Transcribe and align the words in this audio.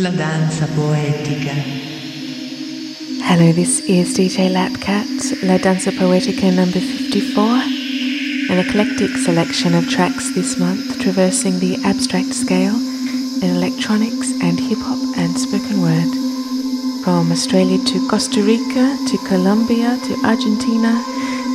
La 0.00 0.08
danza 0.08 0.66
poetica. 0.68 1.52
Hello, 3.22 3.52
this 3.52 3.80
is 3.80 4.14
DJ 4.16 4.48
Lapkat, 4.48 5.42
La 5.42 5.58
Danza 5.58 5.92
Poetica 5.92 6.50
number 6.50 6.80
54, 6.80 7.44
an 8.48 8.58
eclectic 8.64 9.14
selection 9.18 9.74
of 9.74 9.86
tracks 9.90 10.34
this 10.34 10.56
month 10.58 10.98
traversing 11.02 11.60
the 11.60 11.76
abstract 11.84 12.32
scale 12.32 12.74
in 13.42 13.50
electronics 13.56 14.32
and 14.40 14.58
hip 14.58 14.78
hop 14.80 14.96
and 15.18 15.36
spoken 15.36 15.82
word. 15.82 16.08
From 17.04 17.30
Australia 17.30 17.76
to 17.84 18.08
Costa 18.08 18.40
Rica 18.42 18.96
to 19.06 19.18
Colombia 19.28 19.98
to 20.04 20.12
Argentina 20.24 20.96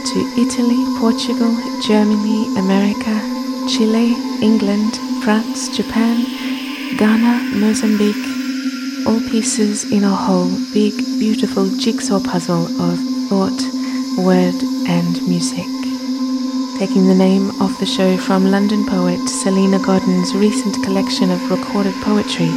to 0.05 0.19
Italy, 0.37 0.85
Portugal, 0.99 1.49
Germany, 1.81 2.45
America, 2.59 3.15
Chile, 3.67 4.13
England, 4.39 4.99
France, 5.23 5.75
Japan, 5.75 6.23
Ghana, 6.95 7.57
Mozambique, 7.57 8.34
all 9.05 9.19
pieces 9.29 9.91
in 9.91 10.03
a 10.03 10.09
whole 10.09 10.49
big, 10.73 10.93
beautiful 11.19 11.69
jigsaw 11.77 12.19
puzzle 12.19 12.65
of 12.81 12.99
thought, 13.29 13.61
word, 14.17 14.55
and 14.87 15.21
music. 15.27 15.65
Taking 16.79 17.07
the 17.07 17.15
name 17.15 17.49
of 17.61 17.77
the 17.79 17.85
show 17.85 18.17
from 18.17 18.49
London 18.49 18.85
poet 18.85 19.19
Salena 19.29 19.79
Godden's 19.79 20.33
recent 20.33 20.83
collection 20.83 21.29
of 21.29 21.51
recorded 21.51 21.93
poetry, 22.01 22.49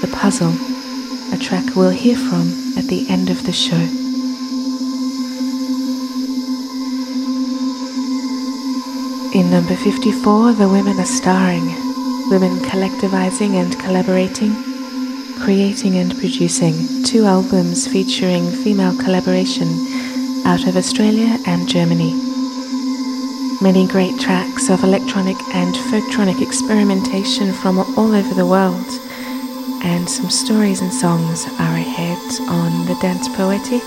The 0.00 0.10
Puzzle, 0.12 0.54
a 1.34 1.38
track 1.38 1.74
we'll 1.74 1.90
hear 1.90 2.16
from 2.16 2.48
at 2.78 2.86
the 2.86 3.08
end 3.08 3.28
of 3.28 3.44
the 3.44 3.52
show. 3.52 3.76
In 9.36 9.50
number 9.50 9.74
54, 9.74 10.52
the 10.52 10.68
women 10.68 10.98
are 11.00 11.04
starring, 11.04 11.66
women 12.30 12.58
collectivizing 12.60 13.54
and 13.54 13.78
collaborating 13.80 14.69
creating 15.40 15.96
and 15.96 16.16
producing 16.18 17.02
two 17.02 17.24
albums 17.24 17.86
featuring 17.86 18.50
female 18.50 18.96
collaboration 18.98 19.68
out 20.44 20.66
of 20.66 20.76
Australia 20.76 21.38
and 21.46 21.68
Germany. 21.68 22.12
Many 23.62 23.86
great 23.86 24.18
tracks 24.20 24.68
of 24.68 24.84
electronic 24.84 25.36
and 25.54 25.74
folktronic 25.88 26.42
experimentation 26.42 27.52
from 27.52 27.78
all 27.78 28.14
over 28.14 28.34
the 28.34 28.46
world, 28.46 28.86
and 29.82 30.08
some 30.08 30.30
stories 30.30 30.82
and 30.82 30.92
songs 30.92 31.46
are 31.58 31.76
ahead 31.76 32.18
on 32.48 32.86
The 32.86 32.96
Dance 33.00 33.28
Poetic, 33.28 33.82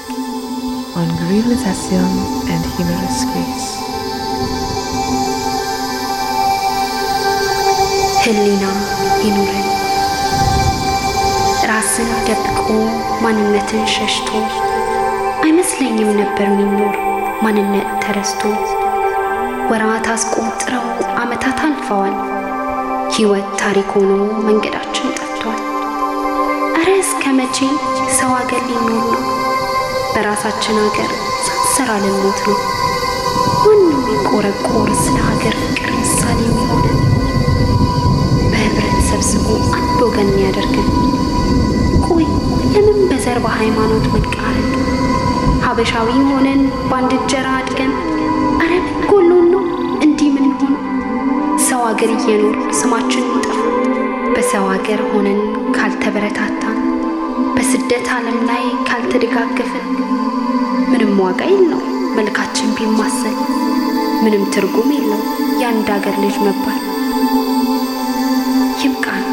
on 0.97 1.07
Grivelizacion 1.21 2.49
and 2.49 2.63
Humorous 2.75 3.25
Grace. 3.31 3.83
Helena 8.25 8.71
Inuren. 9.21 9.72
ራስን 11.85 12.11
ደብቆ 12.27 12.65
ማንነትን 13.23 13.81
ሸሽቶ 13.93 14.29
አይመስለኝም 15.43 16.11
ነበር 16.19 16.45
የሚኖር 16.51 16.93
ማንነት 17.43 17.89
ተረስቶ። 18.03 18.41
ወራት 19.71 20.05
አስቆጥረው 20.13 20.85
ዓመታት 21.23 21.59
አልፈዋል። 21.65 22.13
ሕይወት 23.15 23.49
ታሪክ 23.61 23.89
ሆኖ 23.95 24.11
መንገዳችን 24.47 25.09
ጠፍቷል። 25.19 25.59
እረ 26.75 26.87
እስከ 27.01 27.33
መቼ 27.39 27.57
ሰው 28.19 28.31
አገር 28.39 28.63
ሊኖር 28.69 29.03
ነው? 29.09 29.25
በራሳችን 30.13 30.79
አገር 30.85 31.11
ሳንሰራ 31.47 31.91
ልንሞት 32.03 32.41
ነው። 32.47 32.57
ማንም 33.57 33.91
የሚቆረቆር 33.97 34.91
ስለ 35.03 35.17
ሀገር 35.29 35.57
ፍቅር 35.63 35.91
ምሳሌ 35.99 36.39
የሚሆነን 36.47 36.99
በህብረት 38.47 38.97
ሰብስቦ 39.11 39.45
አንድ 39.79 39.99
ወገን 40.07 40.31
ያደርገን 40.43 40.89
ቆይ 40.95 41.11
ለምን 42.73 42.99
በዘር 43.09 43.37
በሃይማኖት 43.43 44.05
መቃረን። 44.13 44.67
ሀበሻዊ 45.65 46.09
ሆነን 46.29 46.61
በአንድ 46.89 47.11
እንጀራ 47.17 47.47
አድገን 47.59 47.91
አረ 48.63 48.71
ጎሎን 49.09 49.45
ነው 49.53 49.63
እንዲህ 50.05 50.29
ምን 50.35 50.51
ሆን 50.59 50.73
ሰው 51.67 51.81
አገር 51.89 52.11
እየኖር 52.15 52.57
ስማችን 52.79 53.25
ጠፋ 53.37 53.59
በሰው 54.35 54.65
አገር 54.73 55.01
ሆነን 55.09 55.39
ካልተበረታታን 55.77 56.79
በስደት 57.55 58.07
ዓለም 58.15 58.39
ላይ 58.49 58.63
ካልተደጋገፍን 58.89 59.87
ምንም 60.91 61.13
ዋጋ 61.23 61.41
የለው 61.51 61.81
መልካችን 62.17 62.73
ቢማሰል 62.77 63.37
ምንም 64.23 64.43
ትርጉም 64.53 64.89
የለው 64.95 65.21
የአንድ 65.61 65.89
አገር 65.95 66.17
ልጅ 66.23 66.35
መባል። 66.45 66.81
ይብቃን 68.83 69.25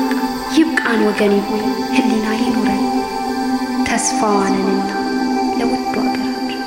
ይብቃን 0.57 1.01
ወገን 1.09 1.35
ሆይ 1.49 1.63
ህሊና 1.97 2.27
ተስፋዋንንና 4.00 4.92
ለውዱ 5.60 5.96
ሀገራችን 6.08 6.64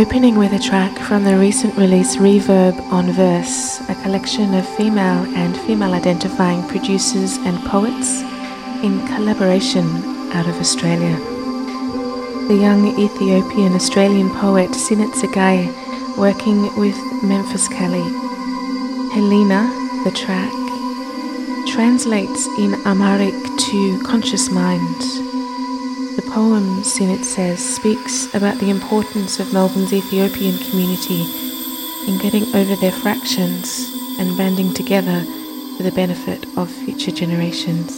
Opening 0.00 0.36
with 0.36 0.52
a 0.52 0.58
track 0.58 0.94
from 1.08 1.24
the 1.24 1.36
recent 1.38 1.74
release 1.76 2.16
Reverb 2.16 2.76
on 2.92 3.06
Verse, 3.12 3.80
a 3.88 3.96
collection 4.02 4.54
of 4.54 4.68
female 4.78 5.22
and 5.34 5.56
female 5.66 5.94
identifying 5.94 6.62
producers 6.68 7.32
and 7.38 7.56
poets 7.72 8.10
in 8.82 8.94
collaboration 9.06 9.86
out 10.36 10.46
of 10.46 10.60
Australia. 10.60 11.16
The 12.48 12.58
young 12.66 12.82
Ethiopian 13.06 13.72
Australian 13.74 14.30
poet 14.30 14.70
Sinet 14.70 15.12
Tsegaye 15.14 15.66
working 16.18 16.60
with 16.76 16.98
Memphis 17.22 17.66
Kelly. 17.68 18.08
Helena, 19.14 19.60
the 20.04 20.10
track, 20.10 20.61
translates 21.73 22.45
in 22.59 22.75
Amharic 22.85 23.33
to 23.57 24.03
conscious 24.03 24.51
mind. 24.51 25.01
The 26.15 26.29
poem, 26.31 26.83
Sinet 26.83 27.23
says, 27.23 27.57
speaks 27.57 28.31
about 28.35 28.59
the 28.59 28.69
importance 28.69 29.39
of 29.39 29.51
Melbourne's 29.51 29.91
Ethiopian 29.91 30.55
community 30.69 31.23
in 32.07 32.19
getting 32.19 32.43
over 32.53 32.75
their 32.75 32.91
fractions 32.91 33.89
and 34.19 34.37
banding 34.37 34.75
together 34.75 35.25
for 35.75 35.81
the 35.81 35.91
benefit 35.95 36.45
of 36.57 36.69
future 36.69 37.09
generations. 37.09 37.91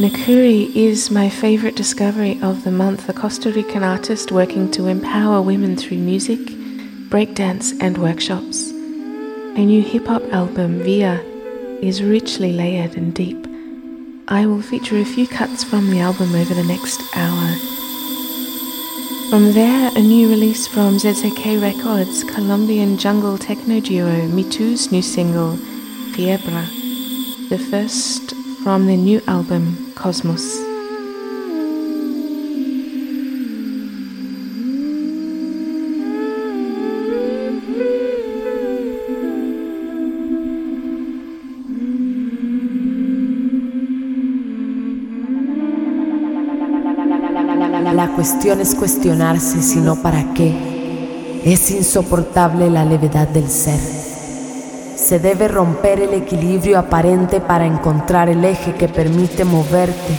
Nakury 0.00 0.74
is 0.74 1.10
my 1.10 1.28
favorite 1.28 1.76
discovery 1.76 2.40
of 2.40 2.64
the 2.64 2.72
month, 2.72 3.10
a 3.10 3.12
Costa 3.12 3.52
Rican 3.52 3.82
artist 3.84 4.32
working 4.32 4.70
to 4.70 4.86
empower 4.86 5.42
women 5.42 5.76
through 5.76 5.98
music, 5.98 6.40
breakdance, 7.10 7.78
and 7.82 7.98
workshops. 7.98 8.70
A 8.70 9.66
new 9.66 9.82
hip 9.82 10.06
hop 10.06 10.22
album, 10.32 10.82
Via, 10.82 11.27
is 11.80 12.02
richly 12.02 12.52
layered 12.52 12.96
and 12.96 13.14
deep. 13.14 13.46
I 14.28 14.46
will 14.46 14.60
feature 14.60 14.98
a 14.98 15.04
few 15.04 15.26
cuts 15.26 15.64
from 15.64 15.90
the 15.90 16.00
album 16.00 16.34
over 16.34 16.54
the 16.54 16.64
next 16.64 17.00
hour. 17.16 17.54
From 19.30 19.52
there, 19.52 19.90
a 19.94 20.00
new 20.00 20.28
release 20.28 20.66
from 20.66 20.98
ZZK 20.98 21.60
Records, 21.60 22.24
Colombian 22.24 22.98
jungle 22.98 23.38
techno 23.38 23.80
duo 23.80 24.26
Mitu's 24.28 24.90
new 24.90 25.02
single, 25.02 25.56
Fiebra, 26.12 26.66
the 27.48 27.58
first 27.58 28.34
from 28.62 28.86
their 28.86 28.96
new 28.96 29.20
album, 29.26 29.92
Cosmos. 29.94 30.67
Cuestión 48.18 48.60
es 48.60 48.74
cuestionarse 48.74 49.62
si 49.62 49.78
no 49.78 49.94
para 49.94 50.34
qué. 50.34 51.40
Es 51.44 51.70
insoportable 51.70 52.68
la 52.68 52.84
levedad 52.84 53.28
del 53.28 53.48
ser. 53.48 53.78
Se 54.96 55.20
debe 55.20 55.46
romper 55.46 56.00
el 56.00 56.12
equilibrio 56.14 56.80
aparente 56.80 57.40
para 57.40 57.64
encontrar 57.64 58.28
el 58.28 58.44
eje 58.44 58.74
que 58.74 58.88
permite 58.88 59.44
moverte. 59.44 60.18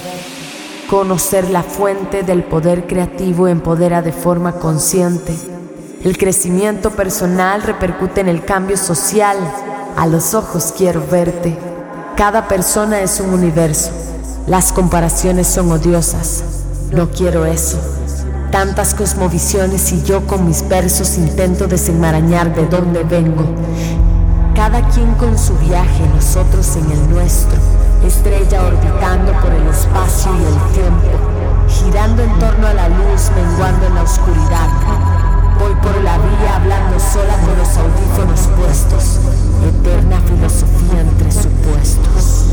Conocer 0.90 1.50
la 1.50 1.62
fuente 1.62 2.24
del 2.24 2.46
poder 2.46 2.88
creativo 2.88 3.50
empodera 3.50 4.02
de 4.02 4.14
forma 4.14 4.54
consciente. 4.54 5.36
El 6.02 6.18
crecimiento 6.18 6.92
personal 6.92 7.64
repercute 7.64 8.22
en 8.22 8.30
el 8.30 8.46
cambio 8.46 8.78
social. 8.78 9.36
A 9.98 10.08
los 10.08 10.34
ojos 10.34 10.74
quiero 10.78 11.06
verte. 11.06 11.58
Cada 12.16 12.48
persona 12.48 13.02
es 13.02 13.20
un 13.20 13.34
universo. 13.34 13.92
Las 14.48 14.72
comparaciones 14.72 15.48
son 15.48 15.70
odiosas. 15.70 16.59
No 16.92 17.08
quiero 17.12 17.46
eso. 17.46 17.78
Tantas 18.52 18.96
cosmovisiones 18.96 19.92
y 19.92 20.02
yo 20.02 20.26
con 20.26 20.48
mis 20.48 20.68
versos 20.68 21.20
intento 21.20 21.68
desenmarañar 21.68 22.56
de 22.56 22.66
dónde 22.66 23.04
vengo. 23.04 23.44
Cada 24.56 24.82
quien 24.90 25.14
con 25.14 25.38
su 25.38 25.56
viaje, 25.60 26.10
nosotros 26.16 26.76
en 26.78 26.92
el 26.92 27.10
nuestro. 27.12 27.60
Estrella 28.04 28.66
orbitando 28.66 29.34
por 29.34 29.52
el 29.52 29.68
espacio 29.68 30.32
y 30.34 30.44
el 30.46 30.74
tiempo. 30.74 31.18
Girando 31.68 32.24
en 32.24 32.40
torno 32.40 32.66
a 32.66 32.74
la 32.74 32.90
luz, 32.90 33.30
menguando 33.36 33.86
en 33.86 33.94
la 33.94 34.02
oscuridad. 34.02 34.70
Voy 35.60 35.76
por 35.84 35.96
la 36.02 36.18
vía 36.18 36.56
hablando 36.56 37.00
sola 37.00 37.38
con 37.46 37.56
los 37.56 37.78
audífonos 37.78 38.50
puestos. 38.58 39.20
Eterna 39.64 40.20
filosofía 40.22 41.02
entre 41.02 41.32
supuestos. 41.32 42.46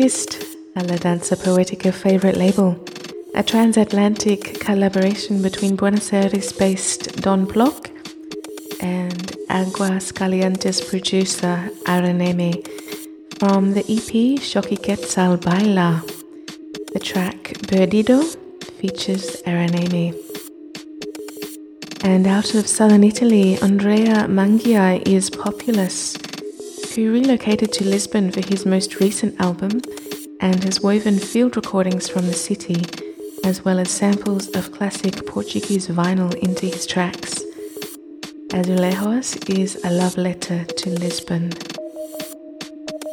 A 0.00 0.82
La 0.84 0.96
Danza 0.96 1.36
Poetica 1.36 1.92
favorite 1.92 2.38
label, 2.38 2.82
a 3.34 3.42
transatlantic 3.42 4.58
collaboration 4.58 5.42
between 5.42 5.76
Buenos 5.76 6.10
Aires 6.14 6.54
based 6.54 7.20
Don 7.20 7.44
Block 7.44 7.90
and 8.80 9.36
Aguas 9.50 10.10
Calientes 10.10 10.80
producer 10.88 11.68
Araneme 11.84 12.66
from 13.38 13.74
the 13.74 13.80
EP 13.80 14.40
Shoki 14.40 14.82
Quetzal 14.82 15.36
Baila. 15.36 16.02
The 16.94 17.00
track 17.00 17.52
Perdido 17.68 18.22
features 18.78 19.42
Araneme. 19.42 20.16
And 22.02 22.26
out 22.26 22.54
of 22.54 22.66
southern 22.66 23.04
Italy, 23.04 23.58
Andrea 23.58 24.26
Mangia 24.28 25.06
is 25.06 25.28
Populous, 25.28 26.09
who 27.00 27.14
relocated 27.14 27.72
to 27.72 27.82
Lisbon 27.82 28.30
for 28.30 28.46
his 28.46 28.66
most 28.66 29.00
recent 29.00 29.40
album 29.40 29.80
and 30.38 30.62
has 30.64 30.82
woven 30.82 31.18
field 31.18 31.56
recordings 31.56 32.06
from 32.10 32.26
the 32.26 32.34
city, 32.34 32.84
as 33.42 33.64
well 33.64 33.78
as 33.78 33.90
samples 33.90 34.48
of 34.48 34.70
classic 34.70 35.26
Portuguese 35.26 35.88
vinyl 35.88 36.34
into 36.34 36.66
his 36.66 36.84
tracks. 36.84 37.42
Azulejos 38.48 39.48
is 39.48 39.82
a 39.82 39.90
love 39.90 40.18
letter 40.18 40.64
to 40.64 40.90
Lisbon. 40.90 41.52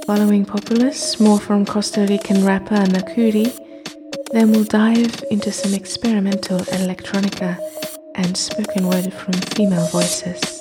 Following 0.06 0.44
Populous, 0.44 1.17
more 1.22 1.39
from 1.39 1.65
Costa 1.65 2.06
Rican 2.10 2.44
rapper 2.44 2.84
Nakury, 2.88 3.58
then 4.34 4.51
we'll 4.51 4.65
dive 4.65 5.24
into 5.32 5.53
some 5.53 5.74
experimental 5.74 6.60
electronica 6.60 7.58
and 8.15 8.36
spoken 8.36 8.89
word 8.89 9.13
from 9.13 9.34
female 9.56 9.88
voices. 9.88 10.57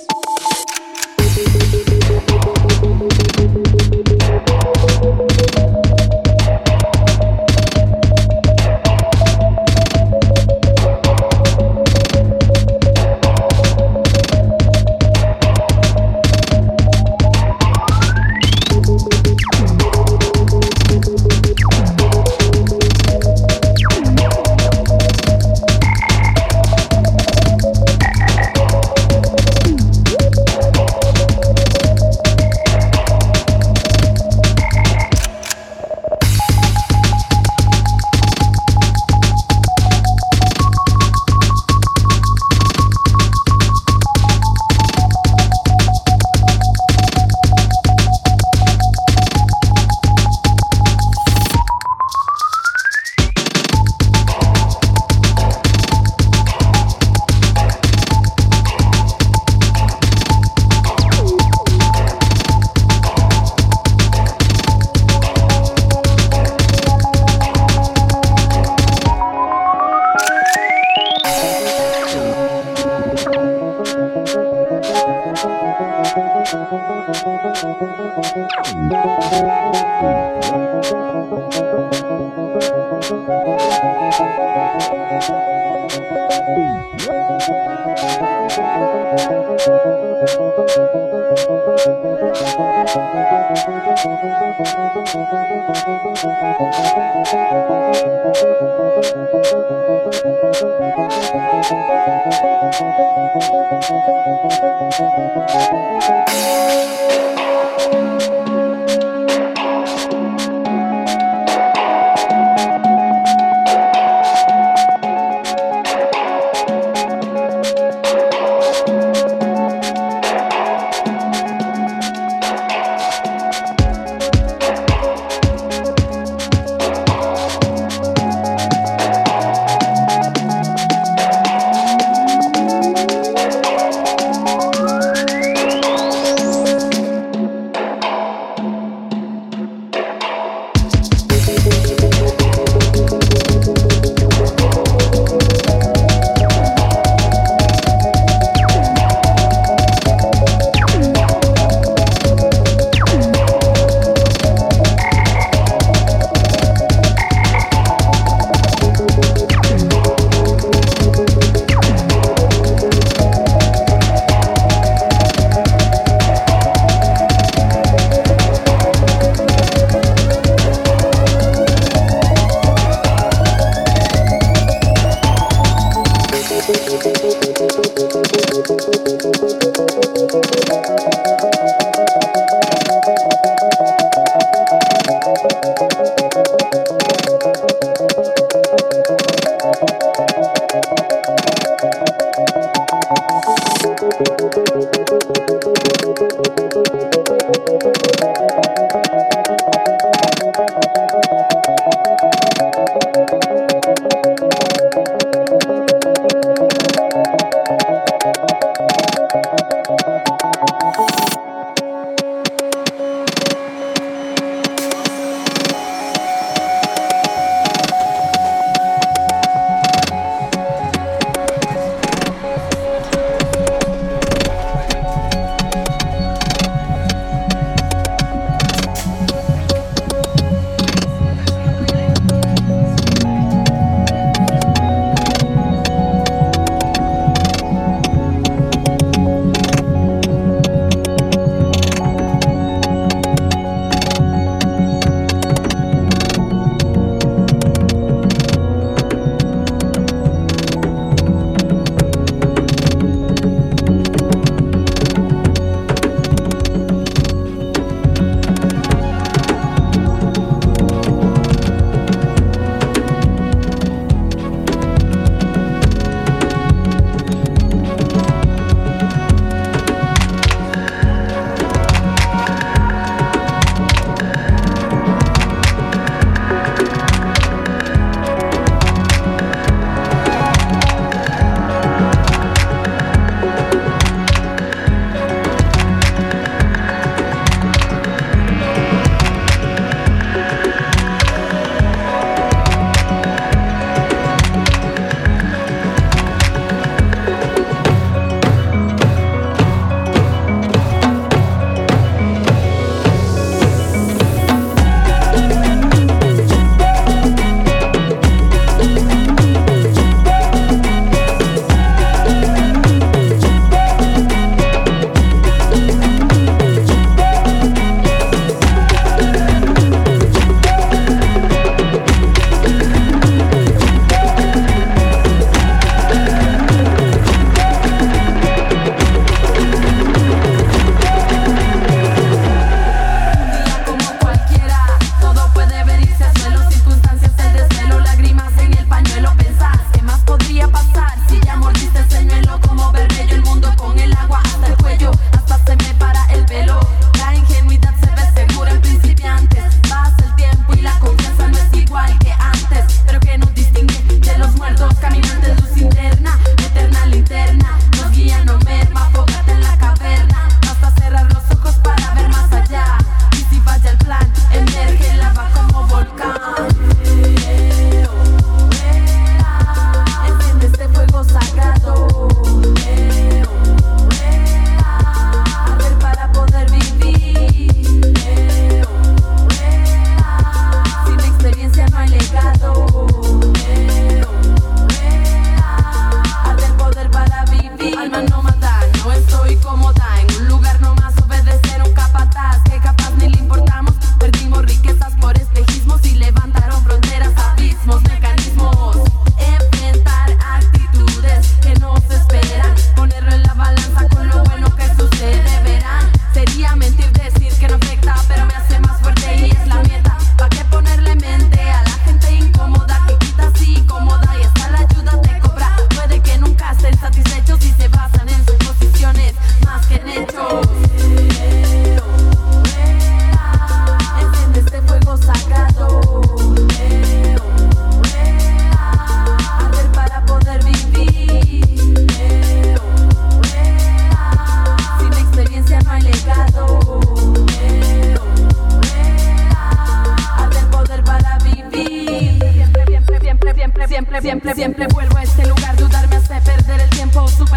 siempre, 443.85 443.87
siempre, 443.87 444.21
siempre, 444.21 444.55
siempre 444.55 444.87
vuelvo 444.87 445.17
a 445.17 445.23
este 445.23 445.45
lugar. 445.45 445.75
Dudarme 445.77 446.15
hace 446.15 446.41
perder 446.41 446.81
el 446.81 446.89
tiempo. 446.89 447.27
Super 447.27 447.56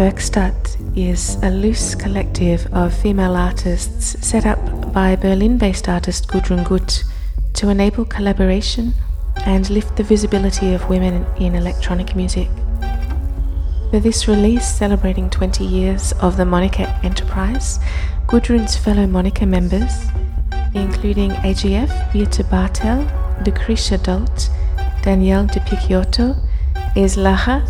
Werkstatt 0.00 0.96
is 0.96 1.36
a 1.42 1.50
loose 1.50 1.94
collective 1.94 2.66
of 2.72 2.94
female 2.94 3.36
artists 3.36 4.16
set 4.26 4.46
up 4.46 4.94
by 4.94 5.14
Berlin 5.14 5.58
based 5.58 5.90
artist 5.90 6.26
Gudrun 6.26 6.64
Gut 6.66 7.04
to 7.52 7.68
enable 7.68 8.06
collaboration 8.06 8.94
and 9.44 9.68
lift 9.68 9.98
the 9.98 10.02
visibility 10.02 10.72
of 10.72 10.88
women 10.88 11.26
in 11.38 11.54
electronic 11.54 12.16
music. 12.16 12.48
For 13.90 14.00
this 14.00 14.26
release, 14.26 14.66
celebrating 14.66 15.28
20 15.28 15.66
years 15.66 16.12
of 16.22 16.38
the 16.38 16.44
Monika 16.44 16.88
enterprise, 17.04 17.78
Gudrun's 18.26 18.78
fellow 18.78 19.06
Monika 19.06 19.46
members, 19.46 19.92
including 20.72 21.32
AGF, 21.42 22.10
Beate 22.10 22.48
Bartel, 22.48 23.04
Lucrecia 23.44 24.02
Dalt, 24.02 24.48
Danielle 25.02 25.44
de 25.44 25.60
Picciotto, 25.60 26.36
Islaja, 26.96 27.60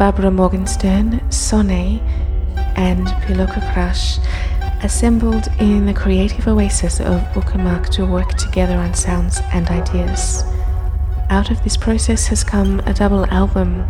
Barbara 0.00 0.30
Morgenstern, 0.30 1.20
Sonae, 1.28 2.00
and 2.74 3.06
Pilocka 3.26 3.60
Krach 3.70 4.18
assembled 4.82 5.48
in 5.58 5.84
the 5.84 5.92
creative 5.92 6.48
oasis 6.48 7.00
of 7.00 7.20
Uckermark 7.34 7.90
to 7.90 8.06
work 8.06 8.30
together 8.38 8.78
on 8.78 8.94
sounds 8.94 9.42
and 9.52 9.68
ideas. 9.68 10.42
Out 11.28 11.50
of 11.50 11.62
this 11.64 11.76
process 11.76 12.26
has 12.28 12.42
come 12.42 12.80
a 12.86 12.94
double 12.94 13.26
album 13.26 13.86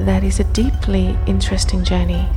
that 0.00 0.22
is 0.22 0.38
a 0.38 0.44
deeply 0.52 1.18
interesting 1.26 1.82
journey. 1.82 2.28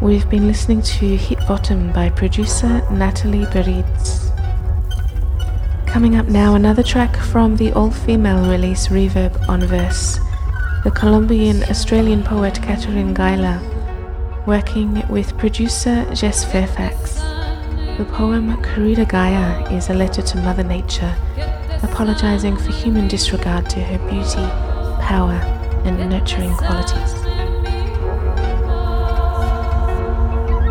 We've 0.00 0.30
been 0.30 0.46
listening 0.46 0.82
to 0.82 1.16
Hit 1.16 1.40
Bottom 1.48 1.90
by 1.92 2.10
producer 2.10 2.88
Natalie 2.92 3.46
Beridze. 3.46 4.30
Coming 5.84 6.14
up 6.14 6.28
now, 6.28 6.54
another 6.54 6.84
track 6.84 7.16
from 7.16 7.56
the 7.56 7.72
all 7.72 7.90
female 7.90 8.48
release 8.48 8.86
Reverb 8.86 9.48
on 9.48 9.62
Verse. 9.66 10.20
The 10.82 10.90
Colombian 10.90 11.62
Australian 11.64 12.22
poet 12.22 12.54
Catherine 12.62 13.12
Guyler, 13.14 13.60
working 14.46 15.06
with 15.10 15.36
producer 15.36 16.06
Jess 16.14 16.42
Fairfax. 16.42 17.16
The 17.98 18.06
poem 18.10 18.56
Querida 18.62 19.06
Gaia 19.06 19.70
is 19.70 19.90
a 19.90 19.92
letter 19.92 20.22
to 20.22 20.38
Mother 20.38 20.64
Nature, 20.64 21.14
apologizing 21.82 22.56
for 22.56 22.72
human 22.72 23.08
disregard 23.08 23.68
to 23.68 23.80
her 23.80 23.98
beauty, 24.08 24.46
power, 25.04 25.38
and 25.84 25.98
nurturing 26.08 26.54
qualities. 26.54 27.12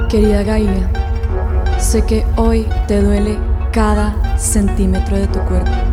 Querida 0.10 0.44
Gaia, 0.44 0.90
sé 1.80 2.02
que 2.08 2.26
hoy 2.36 2.64
te 2.88 3.04
duele 3.04 3.38
cada 3.72 4.40
centímetro 4.40 5.18
de 5.18 5.28
tu 5.28 5.40
cuerpo. 5.42 5.89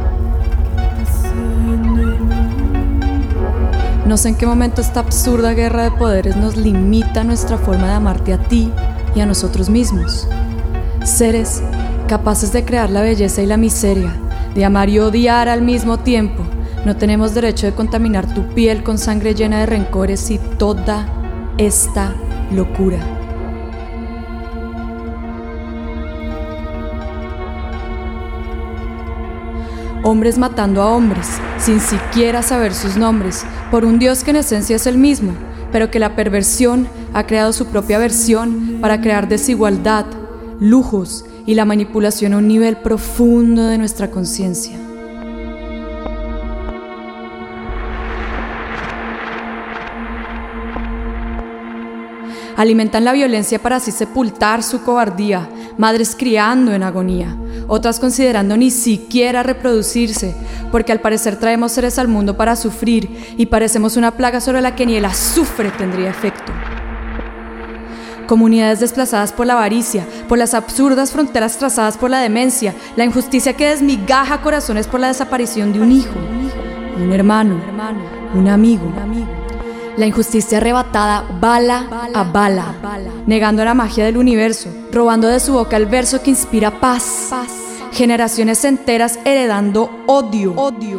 No 4.07 4.16
sé 4.16 4.29
en 4.29 4.37
qué 4.37 4.47
momento 4.47 4.81
esta 4.81 5.01
absurda 5.01 5.53
guerra 5.53 5.83
de 5.83 5.90
poderes 5.90 6.37
nos 6.37 6.57
limita 6.57 7.25
nuestra 7.25 7.59
forma 7.59 7.88
de 7.88 7.95
amarte 7.95 8.33
a 8.33 8.38
ti 8.38 8.71
y 9.16 9.21
a 9.21 9.27
nosotros 9.27 9.69
mismos. 9.69 10.29
Seres 11.03 11.61
capaces 12.07 12.53
de 12.53 12.64
crear 12.64 12.88
la 12.88 13.03
belleza 13.03 13.42
y 13.42 13.47
la 13.47 13.57
miseria, 13.57 14.14
de 14.55 14.64
amar 14.64 14.88
y 14.90 15.01
odiar 15.01 15.49
al 15.49 15.62
mismo 15.62 15.99
tiempo. 15.99 16.45
No 16.85 16.95
tenemos 16.95 17.35
derecho 17.35 17.66
de 17.66 17.75
contaminar 17.75 18.33
tu 18.33 18.47
piel 18.55 18.85
con 18.85 18.97
sangre 18.97 19.35
llena 19.35 19.59
de 19.59 19.66
rencores 19.66 20.31
y 20.31 20.38
toda 20.38 21.05
esta 21.59 22.14
locura. 22.53 23.16
Hombres 30.07 30.38
matando 30.38 30.83
a 30.83 30.92
hombres, 30.92 31.27
sin 31.59 31.81
siquiera 31.81 32.40
saber 32.40 32.73
sus 32.73 32.97
nombres, 32.97 33.45
por 33.73 33.85
un 33.85 33.99
Dios 33.99 34.23
que 34.23 34.31
en 34.31 34.37
esencia 34.37 34.77
es 34.77 34.87
el 34.87 34.99
mismo, 34.99 35.33
pero 35.73 35.90
que 35.90 35.99
la 35.99 36.14
perversión 36.14 36.88
ha 37.12 37.27
creado 37.27 37.53
su 37.53 37.66
propia 37.66 37.99
versión 37.99 38.79
para 38.81 39.01
crear 39.01 39.27
desigualdad, 39.27 40.07
lujos 40.61 41.25
y 41.45 41.55
la 41.55 41.64
manipulación 41.64 42.35
a 42.35 42.38
un 42.38 42.47
nivel 42.47 42.77
profundo 42.77 43.64
de 43.64 43.79
nuestra 43.79 44.09
conciencia. 44.09 44.79
Alimentan 52.57 53.05
la 53.05 53.12
violencia 53.12 53.59
para 53.59 53.77
así 53.77 53.90
sepultar 53.90 54.62
su 54.62 54.83
cobardía, 54.83 55.49
madres 55.79 56.17
criando 56.17 56.73
en 56.73 56.83
agonía, 56.83 57.37
otras 57.69 58.01
considerando 58.01 58.57
ni 58.57 58.71
siquiera 58.71 59.43
reproducirse, 59.43 60.35
porque 60.71 60.93
al 60.93 61.01
parecer 61.01 61.37
traemos 61.37 61.73
seres 61.73 61.99
al 61.99 62.09
mundo 62.09 62.37
para 62.37 62.57
sufrir 62.57 63.35
y 63.37 63.47
parecemos 63.47 63.97
una 63.97 64.12
plaga 64.12 64.41
sobre 64.41 64.61
la 64.61 64.75
que 64.75 64.87
ni 64.87 64.97
el 64.97 65.05
azufre 65.05 65.71
tendría 65.71 66.11
efecto. 66.11 66.53
Comunidades 68.27 68.81
desplazadas 68.81 69.33
por 69.33 69.47
la 69.47 69.53
avaricia, 69.53 70.05
por 70.29 70.39
las 70.39 70.53
absurdas 70.55 71.12
fronteras 71.12 71.59
trazadas 71.59 71.97
por 71.97 72.11
la 72.11 72.19
demencia, 72.19 72.75
la 72.97 73.05
injusticia 73.05 73.53
que 73.53 73.69
desmigaja 73.69 74.43
corazones 74.43 74.89
por 74.89 74.99
la 74.99 75.09
desaparición 75.09 75.73
de 75.73 75.81
un 75.81 75.93
hijo, 75.93 76.19
un 76.97 77.12
hermano, 77.12 77.61
un 78.35 78.49
amigo 78.49 78.93
la 79.97 80.07
injusticia 80.07 80.59
arrebatada 80.59 81.25
bala 81.41 82.11
a 82.15 82.23
bala, 82.25 82.75
negando 83.27 83.65
la 83.65 83.75
magia 83.75 84.05
del 84.05 84.17
universo, 84.17 84.69
robando 84.93 85.29
de 85.29 85.41
su 85.41 85.53
boca 85.53 85.77
el 85.77 85.87
verso 85.87 86.23
que 86.23 86.31
inspira 86.31 86.81
paz. 86.81 87.31
Generaciones 87.93 88.65
enteras 88.65 89.19
heredando 89.25 89.91
odio, 90.07 90.55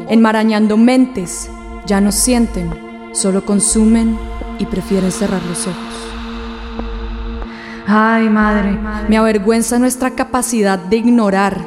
enmarañando 0.09 0.77
mentes, 0.77 1.49
ya 1.85 2.01
no 2.01 2.11
sienten, 2.11 2.71
solo 3.13 3.45
consumen 3.45 4.17
y 4.57 4.65
prefieren 4.65 5.11
cerrar 5.11 5.43
los 5.43 5.67
ojos. 5.67 5.77
Ay, 7.85 8.29
madre, 8.29 8.77
me 9.07 9.17
avergüenza 9.17 9.79
nuestra 9.79 10.11
capacidad 10.11 10.79
de 10.79 10.97
ignorar, 10.97 11.61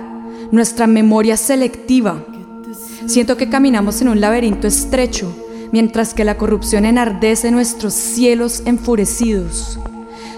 nuestra 0.51 0.87
memoria 0.87 1.37
selectiva. 1.37 2.25
Siento 3.07 3.37
que 3.37 3.49
caminamos 3.49 4.03
en 4.03 4.09
un 4.09 4.21
laberinto 4.21 4.67
estrecho 4.67 5.33
mientras 5.73 6.15
que 6.15 6.25
la 6.25 6.37
corrupción 6.37 6.85
enardece 6.85 7.51
nuestros 7.51 7.95
cielos 7.95 8.63
enfurecidos. 8.65 9.79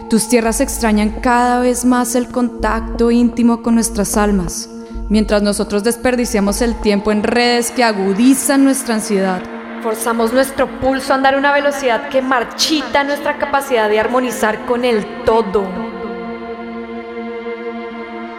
Tus 0.09 0.29
tierras 0.29 0.61
extrañan 0.61 1.11
cada 1.21 1.61
vez 1.61 1.85
más 1.85 2.15
el 2.15 2.29
contacto 2.29 3.11
íntimo 3.11 3.63
con 3.63 3.75
nuestras 3.75 4.17
almas, 4.17 4.69
mientras 5.09 5.43
nosotros 5.43 5.85
desperdiciamos 5.85 6.61
el 6.63 6.75
tiempo 6.81 7.13
en 7.13 7.23
redes 7.23 7.71
que 7.71 7.85
agudizan 7.85 8.65
nuestra 8.65 8.97
ansiedad. 8.97 9.43
Forzamos 9.83 10.33
nuestro 10.33 10.81
pulso 10.81 11.13
a 11.13 11.17
andar 11.17 11.35
a 11.35 11.39
una 11.39 11.53
velocidad 11.53 12.09
que 12.09 12.23
marchita 12.23 13.05
nuestra 13.05 13.39
capacidad 13.39 13.89
de 13.89 14.01
armonizar 14.01 14.65
con 14.67 14.85
el 14.85 15.05
todo 15.25 15.92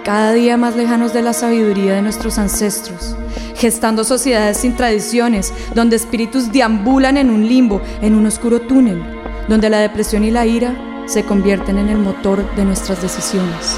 cada 0.03 0.33
día 0.33 0.57
más 0.57 0.75
lejanos 0.75 1.13
de 1.13 1.21
la 1.21 1.33
sabiduría 1.33 1.93
de 1.93 2.01
nuestros 2.01 2.37
ancestros, 2.37 3.15
gestando 3.55 4.03
sociedades 4.03 4.57
sin 4.57 4.75
tradiciones, 4.75 5.53
donde 5.73 5.95
espíritus 5.95 6.51
deambulan 6.51 7.17
en 7.17 7.29
un 7.29 7.47
limbo, 7.47 7.81
en 8.01 8.15
un 8.15 8.25
oscuro 8.25 8.61
túnel, 8.61 9.01
donde 9.47 9.69
la 9.69 9.79
depresión 9.79 10.23
y 10.23 10.31
la 10.31 10.45
ira 10.45 10.75
se 11.05 11.23
convierten 11.23 11.77
en 11.77 11.89
el 11.89 11.97
motor 11.97 12.43
de 12.55 12.65
nuestras 12.65 13.01
decisiones. 13.01 13.77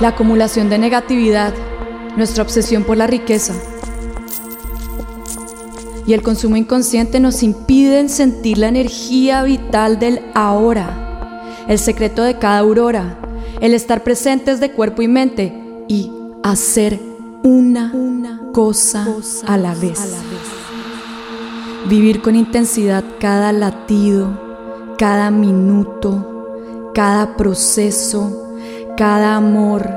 La 0.00 0.08
acumulación 0.08 0.70
de 0.70 0.78
negatividad, 0.78 1.52
nuestra 2.16 2.42
obsesión 2.42 2.84
por 2.84 2.96
la 2.96 3.06
riqueza 3.06 3.54
y 6.06 6.14
el 6.14 6.22
consumo 6.22 6.56
inconsciente 6.56 7.20
nos 7.20 7.42
impiden 7.42 8.08
sentir 8.08 8.58
la 8.58 8.68
energía 8.68 9.42
vital 9.42 9.98
del 9.98 10.22
ahora, 10.34 11.36
el 11.68 11.78
secreto 11.78 12.22
de 12.22 12.38
cada 12.38 12.58
aurora, 12.58 13.18
el 13.60 13.74
estar 13.74 14.02
presentes 14.02 14.60
de 14.60 14.72
cuerpo 14.72 15.02
y 15.02 15.08
mente 15.08 15.84
y 15.88 16.10
hacer 16.42 16.98
una, 17.42 17.92
cosa, 18.52 19.06
a 19.46 19.56
la 19.56 19.74
vez. 19.74 20.00
Vivir 21.88 22.20
con 22.20 22.36
intensidad 22.36 23.04
cada 23.20 23.52
latido, 23.52 24.94
cada 24.98 25.30
minuto, 25.30 26.90
cada 26.94 27.36
proceso, 27.36 28.56
cada 28.96 29.36
amor, 29.36 29.88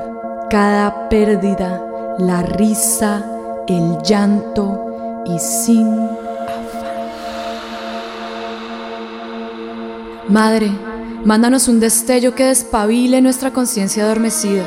cada 0.50 1.08
pérdida, 1.08 2.16
la 2.18 2.42
risa, 2.42 3.24
el 3.66 3.98
llanto 4.02 5.22
y 5.26 5.38
sin 5.38 5.88
afán. 5.88 6.94
Madre, 10.28 10.70
Mándanos 11.24 11.68
un 11.68 11.80
destello 11.80 12.34
que 12.34 12.44
despabile 12.44 13.22
nuestra 13.22 13.50
conciencia 13.50 14.04
adormecida, 14.04 14.62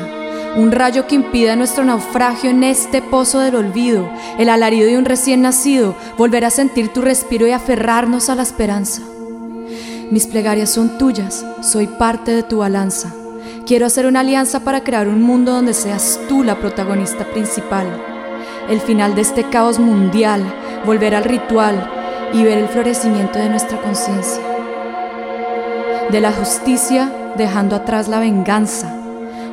un 0.56 0.72
rayo 0.72 1.06
que 1.06 1.14
impida 1.14 1.54
nuestro 1.54 1.84
naufragio 1.84 2.50
en 2.50 2.64
este 2.64 3.00
pozo 3.00 3.38
del 3.38 3.54
olvido, 3.54 4.10
el 4.38 4.48
alarido 4.48 4.88
de 4.88 4.98
un 4.98 5.04
recién 5.04 5.40
nacido, 5.40 5.94
volver 6.16 6.44
a 6.44 6.50
sentir 6.50 6.92
tu 6.92 7.00
respiro 7.00 7.46
y 7.46 7.52
aferrarnos 7.52 8.28
a 8.28 8.34
la 8.34 8.42
esperanza. 8.42 9.02
Mis 10.10 10.26
plegarias 10.26 10.70
son 10.70 10.98
tuyas, 10.98 11.46
soy 11.62 11.86
parte 11.86 12.32
de 12.32 12.42
tu 12.42 12.58
balanza. 12.58 13.14
Quiero 13.64 13.86
hacer 13.86 14.06
una 14.06 14.20
alianza 14.20 14.64
para 14.64 14.82
crear 14.82 15.06
un 15.06 15.22
mundo 15.22 15.52
donde 15.52 15.74
seas 15.74 16.18
tú 16.28 16.42
la 16.42 16.58
protagonista 16.58 17.24
principal. 17.24 17.86
El 18.68 18.80
final 18.80 19.14
de 19.14 19.20
este 19.20 19.44
caos 19.44 19.78
mundial, 19.78 20.42
volver 20.84 21.14
al 21.14 21.22
ritual 21.22 21.88
y 22.32 22.42
ver 22.42 22.58
el 22.58 22.68
florecimiento 22.68 23.38
de 23.38 23.48
nuestra 23.48 23.80
conciencia 23.80 24.47
de 26.10 26.20
la 26.20 26.32
justicia 26.32 27.12
dejando 27.36 27.76
atrás 27.76 28.08
la 28.08 28.20
venganza, 28.20 28.92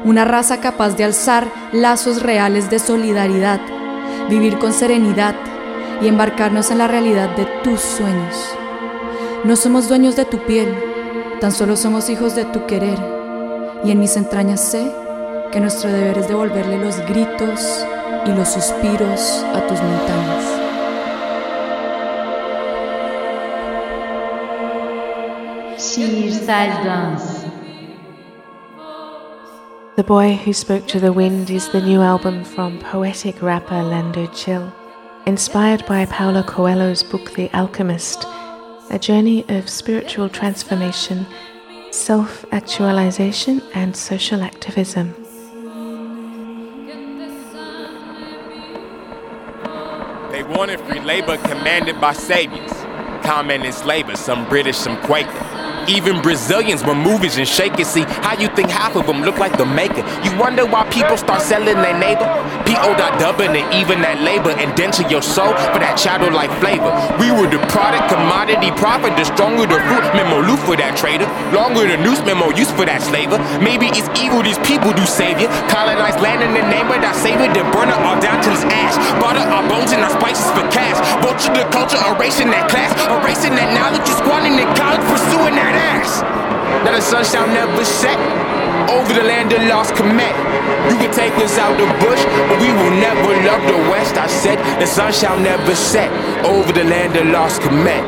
una 0.03 0.25
raza 0.25 0.59
capaz 0.59 0.95
de 0.95 1.03
alzar 1.03 1.47
lazos 1.71 2.21
reales 2.21 2.69
de 2.69 2.79
solidaridad, 2.79 3.59
vivir 4.29 4.57
con 4.57 4.73
serenidad 4.73 5.35
y 6.01 6.07
embarcarnos 6.07 6.71
en 6.71 6.77
la 6.79 6.87
realidad 6.87 7.35
de 7.35 7.45
tus 7.63 7.79
sueños. 7.81 8.35
No 9.43 9.55
somos 9.55 9.89
dueños 9.89 10.15
de 10.15 10.25
tu 10.25 10.39
piel, 10.45 10.73
tan 11.39 11.51
solo 11.51 11.75
somos 11.75 12.09
hijos 12.09 12.35
de 12.35 12.45
tu 12.45 12.65
querer, 12.65 12.97
y 13.83 13.91
en 13.91 13.99
mis 13.99 14.17
entrañas 14.17 14.61
sé 14.61 14.91
que 15.51 15.59
nuestro 15.59 15.91
deber 15.91 16.17
es 16.17 16.27
devolverle 16.27 16.77
los 16.77 16.99
gritos 17.07 17.85
y 18.25 18.29
los 18.29 18.49
suspiros 18.49 19.45
a 19.53 19.61
tus 19.67 19.79
montañas. 19.81 20.34
Dance. 25.95 27.45
The 29.95 30.03
Boy 30.05 30.35
Who 30.35 30.51
Spoke 30.51 30.87
to 30.89 30.99
the 30.99 31.13
Wind 31.13 31.49
is 31.49 31.69
the 31.69 31.79
new 31.79 32.01
album 32.01 32.43
from 32.43 32.79
poetic 32.79 33.41
rapper 33.41 33.81
Lando 33.81 34.27
Chill, 34.33 34.73
inspired 35.25 35.85
by 35.85 36.05
Paulo 36.05 36.43
Coelho's 36.43 37.01
book 37.01 37.33
The 37.35 37.49
Alchemist, 37.55 38.25
a 38.89 38.99
journey 38.99 39.45
of 39.47 39.69
spiritual 39.69 40.27
transformation, 40.27 41.25
self 41.91 42.43
actualization, 42.51 43.61
and 43.73 43.95
social 43.95 44.43
activism. 44.43 45.13
They 50.31 50.43
wanted 50.43 50.81
free 50.81 50.99
labor 50.99 51.37
commanded 51.37 52.01
by 52.01 52.11
saviors, 52.11 52.73
common 53.23 53.63
enslavers, 53.63 54.19
some 54.19 54.45
British, 54.49 54.75
some 54.75 55.01
Quaker. 55.03 55.44
Even 55.87 56.21
Brazilians 56.21 56.83
were 56.83 56.95
movies 56.95 57.37
and 57.37 57.47
shakers. 57.47 57.87
See 57.87 58.03
how 58.25 58.33
you 58.39 58.49
think 58.55 58.69
half 58.69 58.95
of 58.95 59.05
them 59.05 59.21
look 59.21 59.37
like 59.37 59.57
the 59.57 59.65
maker. 59.65 60.01
You 60.25 60.35
wonder 60.37 60.65
why 60.65 60.89
people 60.89 61.17
start 61.17 61.41
selling 61.41 61.77
their 61.77 61.97
neighbor. 61.97 62.25
P.O. 62.65 62.97
dubbing 63.21 63.53
and 63.53 63.67
even 63.73 64.01
that 64.01 64.21
labor 64.25 64.49
and 64.49 64.73
denture 64.73 65.05
your 65.05 65.21
soul 65.21 65.53
for 65.69 65.79
that 65.79 66.01
shadow-like 66.01 66.49
flavor. 66.57 66.89
We 67.21 67.29
were 67.29 67.45
the 67.45 67.61
product, 67.69 68.09
commodity, 68.09 68.73
profit. 68.73 69.13
The 69.13 69.29
stronger 69.29 69.69
the 69.69 69.77
fruit, 69.85 70.05
memo 70.17 70.41
loot 70.41 70.57
for 70.65 70.73
that 70.73 70.97
trader. 70.97 71.29
Longer 71.53 71.85
the 71.85 72.01
noose, 72.01 72.21
memo 72.25 72.49
use 72.57 72.73
for 72.73 72.89
that 72.89 73.05
slaver. 73.05 73.37
Maybe 73.61 73.93
it's 73.93 74.09
evil 74.17 74.41
these 74.41 74.59
people 74.65 74.89
do 74.97 75.05
savior. 75.05 75.45
Colonize 75.69 76.17
land 76.17 76.41
in 76.41 76.57
the 76.57 76.65
name 76.65 76.89
of 76.89 76.99
that 77.05 77.13
savior. 77.13 77.45
Then 77.53 77.69
burn 77.69 77.93
it 77.93 77.99
all 78.01 78.17
down 78.17 78.41
to 78.41 78.49
this 78.49 78.65
ash. 78.73 78.97
Butter 79.21 79.45
our 79.45 79.61
bones 79.69 79.93
and 79.93 80.01
our 80.01 80.13
spices 80.17 80.49
for 80.57 80.65
cash. 80.73 80.97
Vulture 81.21 81.53
the 81.53 81.65
culture, 81.69 82.01
erasing 82.09 82.49
that 82.49 82.65
class. 82.73 82.89
Erasing 83.21 83.53
that 83.53 83.69
knowledge, 83.77 84.01
you 84.09 84.15
squanting 84.17 84.57
in 84.57 84.67
college, 84.73 85.05
pursuing 85.05 85.53
that 85.53 85.74
ass. 85.75 86.21
Now 86.83 86.91
the 86.95 87.01
sun 87.01 87.23
shall 87.23 87.47
never 87.47 87.83
set 87.85 88.17
over 88.89 89.13
the 89.13 89.23
land 89.23 89.51
of 89.53 89.61
lost 89.63 89.95
commit. 89.95 90.35
You 90.89 90.97
can 90.97 91.11
take 91.13 91.33
us 91.43 91.57
out 91.57 91.77
the 91.77 91.87
bush, 92.03 92.23
but 92.49 92.57
we 92.61 92.69
will 92.71 92.95
never 92.97 93.31
love 93.43 93.63
the 93.67 93.77
West. 93.89 94.15
I 94.17 94.27
said 94.27 94.57
the 94.79 94.87
sun 94.87 95.11
shall 95.11 95.39
never 95.39 95.75
set 95.75 96.11
over 96.45 96.71
the 96.71 96.83
land 96.83 97.15
of 97.15 97.27
lost 97.27 97.61
commit. 97.61 98.03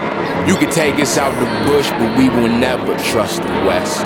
You 0.48 0.56
can 0.56 0.72
take 0.72 0.96
us 0.96 1.18
out 1.18 1.34
the 1.40 1.50
bush, 1.70 1.90
but 1.92 2.18
we 2.18 2.30
will 2.30 2.50
never 2.50 2.96
trust 2.98 3.42
the 3.42 3.58
West. 3.68 4.06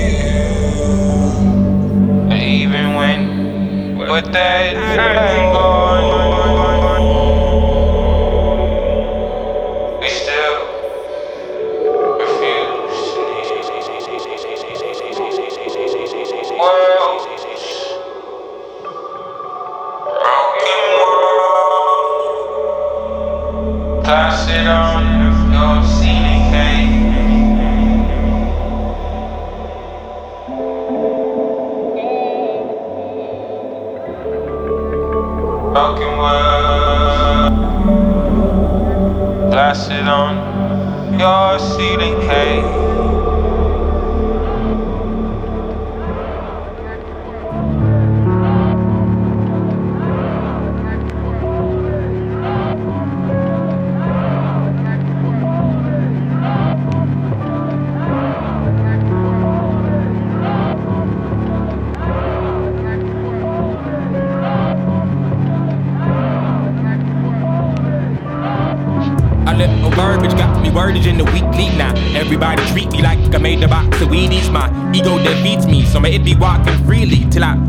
It's 4.23 4.29
wordage 4.29 6.20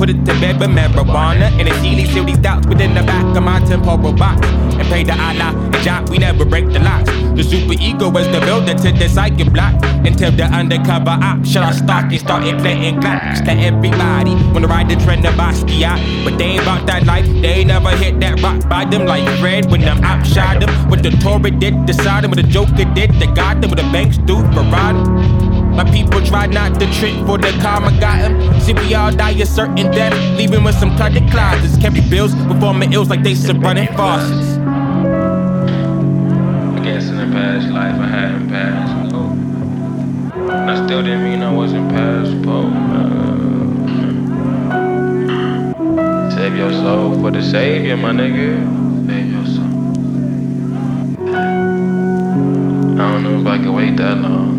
put 0.03 0.11
it 0.11 0.27
to 0.27 0.35
bed 0.41 0.59
with 0.59 0.71
marijuana 0.71 1.47
and 1.61 1.69
Healy. 1.81 2.07
Seal 2.07 2.25
these 2.25 2.39
doubts 2.39 2.67
within 2.67 2.93
the 2.93 3.05
back 3.05 3.25
of 3.37 3.43
my 3.45 3.61
temporal 3.61 4.13
box 4.13 4.45
and 4.49 4.89
pray 4.89 5.05
to 5.05 5.13
Allah 5.13 5.55
and 5.55 5.83
job. 5.85 6.09
We 6.09 6.19
never 6.19 6.45
break 6.45 6.67
the 6.73 6.81
locks. 6.81 7.09
The 7.39 7.45
super 7.45 7.75
ego 7.81 8.11
was 8.11 8.27
the 8.35 8.41
builder 8.41 8.75
to 8.75 8.91
the 8.91 9.09
psychic 9.09 9.53
block 9.53 9.75
until 10.05 10.33
the 10.33 10.43
undercover 10.43 11.17
op 11.23 11.47
shut 11.47 11.63
our 11.63 11.73
stock 11.73 12.11
and 12.11 12.19
started 12.19 12.59
playing 12.59 13.01
claps 13.01 13.43
to 13.43 13.53
everybody. 13.53 14.35
Wanna 14.53 14.67
ride 14.67 14.89
the 14.91 14.97
trend 14.97 15.25
of 15.25 15.35
Basquiat, 15.35 16.25
but 16.25 16.37
they 16.37 16.47
ain't 16.59 16.63
about 16.63 16.85
that 16.89 17.07
life. 17.07 17.27
They 17.41 17.65
never 17.65 17.91
hit 17.91 18.19
that 18.19 18.43
rock 18.43 18.61
them 18.91 19.07
like 19.07 19.27
Fred 19.39 19.71
when 19.71 19.83
I'm 19.85 20.03
outshot 20.03 20.61
them. 20.61 20.91
What 20.91 21.05
the 21.05 21.11
Torah 21.23 21.51
did, 21.51 21.87
decided 21.87 22.29
what 22.29 22.37
the 22.37 22.49
Joker 22.57 22.87
did, 22.93 23.11
they 23.21 23.27
got 23.27 23.61
them 23.61 23.71
with 23.71 23.79
the 23.79 23.91
banks 23.93 24.19
do 24.19 24.37
for 24.53 24.65
My 25.73 25.85
people 25.91 26.21
try 26.25 26.47
not 26.47 26.79
to 26.81 26.87
trick 26.93 27.15
for 27.27 27.39
the 27.39 27.51
karma 27.63 27.91
got 27.99 28.19
him. 28.19 28.61
See, 28.61 28.75
we 28.75 28.95
all 28.95 29.11
die 29.11 29.31
a 29.31 29.47
certain 29.47 29.91
death, 29.91 30.13
leaving 30.37 30.65
with 30.65 30.75
some 30.75 30.95
cluttered 30.97 31.31
closets. 31.31 31.77
Carry 31.79 32.01
bills, 32.11 32.35
performing 32.47 32.93
ills 32.93 33.09
like 33.09 33.23
they 33.23 33.35
some 33.35 33.61
running 33.61 33.89
faucets. 33.97 34.59
I 36.77 36.81
guess 36.85 37.09
in 37.09 37.17
the 37.17 37.27
past 37.35 37.69
life 37.71 37.95
I 37.99 38.07
hadn't 38.07 38.49
passed. 38.51 39.15
I 40.53 40.77
still 40.85 41.03
didn't 41.03 41.25
mean 41.25 41.43
I 41.43 41.53
wasn't 41.53 41.91
past. 41.91 42.31
Oh, 42.47 42.71
Save 46.37 46.57
your 46.57 46.73
soul 46.73 47.15
for 47.21 47.31
the 47.31 47.43
savior, 47.43 47.97
my 47.97 48.11
nigga. 48.11 48.61
Save 49.07 49.33
your 49.33 49.47
soul. 49.47 49.73
I 53.01 53.13
don't 53.13 53.23
know 53.23 53.41
if 53.41 53.47
I 53.47 53.59
can 53.59 53.73
wait 53.73 53.97
that 53.97 54.19
long. 54.19 54.52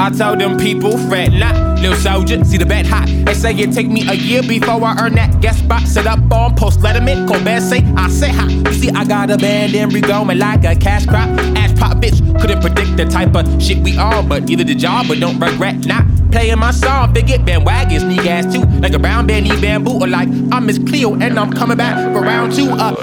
I 0.00 0.08
told 0.08 0.40
them 0.40 0.56
people, 0.56 0.96
fret 0.96 1.30
not, 1.30 1.78
little 1.78 1.94
soldier, 1.94 2.42
see 2.42 2.56
the 2.56 2.64
bet 2.64 2.86
hot. 2.86 3.06
They 3.06 3.34
say 3.34 3.54
it 3.54 3.70
take 3.74 3.86
me 3.86 4.08
a 4.08 4.14
year 4.14 4.42
before 4.42 4.82
I 4.82 4.96
earn 4.98 5.14
that 5.16 5.42
guest 5.42 5.58
spot. 5.58 5.82
Set 5.82 6.06
up 6.06 6.20
on 6.32 6.56
post 6.56 6.80
letterman, 6.80 7.28
say, 7.60 7.84
I 7.98 8.08
say 8.08 8.30
hi. 8.30 8.48
You 8.48 8.72
see, 8.72 8.88
I 8.88 9.04
got 9.04 9.30
a 9.30 9.36
band 9.36 9.74
and 9.74 9.92
we 9.92 10.00
going 10.00 10.38
like 10.38 10.64
a 10.64 10.74
cash 10.74 11.04
crop. 11.04 11.28
Ass 11.54 11.78
pop 11.78 11.98
bitch, 11.98 12.18
couldn't 12.40 12.62
predict 12.62 12.96
the 12.96 13.04
type 13.04 13.36
of 13.36 13.62
shit 13.62 13.76
we 13.80 13.98
are, 13.98 14.22
but 14.22 14.48
either 14.48 14.64
the 14.64 14.74
job, 14.74 15.06
but 15.06 15.20
don't 15.20 15.38
regret 15.38 15.84
not. 15.84 16.09
Playing 16.30 16.58
my 16.58 16.70
song, 16.70 17.12
big 17.12 17.26
bandwagons, 17.26 18.00
sneak 18.00 18.26
ass 18.26 18.52
too. 18.52 18.62
Like 18.80 18.92
a 18.92 18.98
brown 18.98 19.26
need 19.26 19.60
bamboo, 19.60 20.00
or 20.00 20.06
like 20.06 20.28
I'm 20.52 20.66
Miss 20.66 20.78
Cleo 20.78 21.14
and 21.14 21.38
I'm 21.38 21.52
coming 21.52 21.76
back 21.76 21.96
for 22.12 22.22
round 22.22 22.54
two. 22.54 22.70
Uh, 22.70 22.94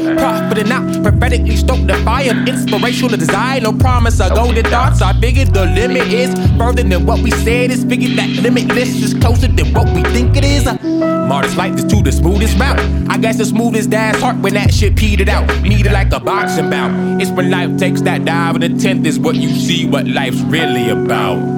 and 0.58 0.70
not 0.70 1.04
prophetically 1.04 1.56
stoke 1.56 1.86
the 1.86 1.96
fire. 2.06 2.32
Inspirational 2.48 3.18
desire, 3.18 3.60
no 3.60 3.74
promise 3.74 4.20
of 4.22 4.34
golden 4.34 4.64
thoughts. 4.66 5.02
I 5.02 5.14
figured 5.20 5.54
the 5.54 5.66
limit 5.66 6.08
is 6.08 6.34
further 6.58 6.84
than 6.84 7.06
what 7.06 7.20
we 7.20 7.32
said 7.32 7.72
is. 7.72 7.84
Figured 7.84 8.18
that 8.18 8.30
limitless 8.42 8.90
is 9.04 9.14
closer 9.14 9.48
than 9.48 9.74
what 9.74 9.94
we 9.94 10.04
think 10.04 10.38
it 10.38 10.46
is. 10.46 10.66
Uh, 10.66 10.78
Marty's 11.28 11.56
life 11.58 11.76
is 11.76 11.84
to 11.86 12.02
the 12.02 12.12
smoothest 12.12 12.58
route. 12.58 12.80
I 13.10 13.18
guess 13.18 13.38
the 13.38 13.46
smoothest 13.46 13.90
dad's 13.90 14.22
heart 14.22 14.38
when 14.38 14.54
that 14.54 14.74
shit 14.74 14.96
petered 14.96 15.30
out. 15.30 15.46
Needed 15.62 15.92
like 15.92 16.14
a 16.14 16.20
boxing 16.20 16.70
bout. 16.70 17.22
It's 17.22 17.32
when 17.32 17.52
life 17.52 17.78
takes 17.78 18.02
that 18.02 18.26
dive, 18.26 18.56
and 18.56 18.64
the 18.64 18.82
tenth 18.82 19.06
is 19.06 19.20
what 19.20 19.36
you 19.36 19.50
see 19.50 19.86
what 19.86 20.08
life's 20.08 20.40
really 20.42 20.90
about. 20.90 21.57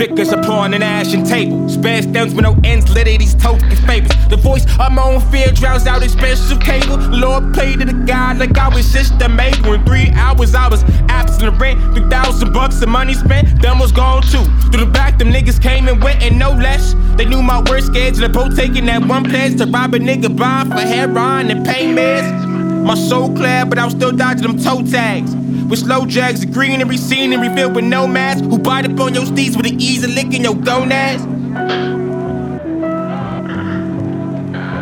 Flickers 0.00 0.32
upon 0.32 0.72
an 0.72 0.82
ashen 0.82 1.22
table. 1.22 1.68
Spare 1.68 2.00
stems 2.00 2.32
with 2.32 2.42
no 2.42 2.56
ends, 2.64 2.88
lit 2.88 3.04
these 3.04 3.34
token 3.34 3.76
favors. 3.84 4.10
The 4.30 4.36
voice 4.38 4.64
of 4.80 4.92
my 4.92 5.02
own 5.02 5.20
fear 5.30 5.48
drowns 5.52 5.86
out 5.86 6.02
expensive 6.02 6.58
cable. 6.58 6.96
Lord 6.96 7.52
played 7.52 7.80
to 7.80 7.84
the 7.84 7.92
God 8.06 8.38
like 8.38 8.56
I 8.56 8.68
was 8.74 8.90
system 8.90 9.36
made. 9.36 9.58
In 9.66 9.84
three 9.84 10.08
hours 10.14 10.54
I 10.54 10.68
was 10.68 10.82
absent 11.10 11.48
of 11.48 11.60
rent. 11.60 11.78
Three 11.94 12.08
thousand 12.08 12.54
bucks 12.54 12.80
of 12.80 12.88
money 12.88 13.12
spent, 13.12 13.60
them 13.60 13.78
was 13.78 13.92
gone 13.92 14.22
too. 14.22 14.44
Through 14.70 14.86
the 14.86 14.90
back, 14.90 15.18
them 15.18 15.28
niggas 15.28 15.60
came 15.60 15.86
and 15.86 16.02
went 16.02 16.22
and 16.22 16.38
no 16.38 16.52
less. 16.52 16.94
They 17.16 17.26
knew 17.26 17.42
my 17.42 17.60
worst 17.68 17.88
schedule, 17.88 18.26
both 18.30 18.56
taking 18.56 18.86
that 18.86 19.04
one 19.04 19.24
pledge 19.24 19.58
to 19.58 19.66
rob 19.66 19.94
a 19.94 19.98
nigga 19.98 20.34
blind 20.34 20.72
for 20.72 20.80
heroin 20.80 21.50
and 21.50 21.62
pain 21.66 21.94
meds. 21.94 22.84
My 22.84 22.94
soul 22.94 23.36
clear, 23.36 23.66
but 23.66 23.78
I'm 23.78 23.90
still 23.90 24.12
dodging 24.12 24.46
them 24.46 24.58
toe 24.58 24.82
tags. 24.82 25.34
With 25.70 25.78
slow 25.78 26.04
jags, 26.04 26.44
green 26.44 26.80
every 26.80 26.96
scene 26.96 27.32
and 27.32 27.40
revealed 27.40 27.76
with 27.76 27.84
nomads 27.84 28.40
who 28.40 28.58
bite 28.58 28.86
up 28.86 28.98
on 28.98 29.14
your 29.14 29.24
steeds 29.24 29.56
with 29.56 29.66
the 29.66 29.76
ease 29.76 30.02
of 30.02 30.10
licking 30.10 30.42
your 30.42 30.56
gonads. 30.56 31.22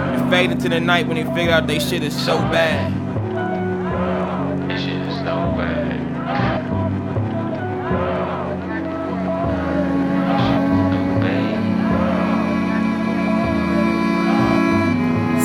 And 0.01 0.31
fade 0.31 0.51
into 0.51 0.71
the 0.71 0.81
night 0.81 1.07
when 1.07 1.17
they 1.17 1.25
figure 1.35 1.53
out 1.53 1.67
they 1.67 1.79
shit 1.79 2.03
is 2.03 2.17
so 2.17 2.39
bad. 2.39 2.91
Shit 4.81 4.95
is 4.95 5.15
so 5.19 5.37
bad. 5.59 5.99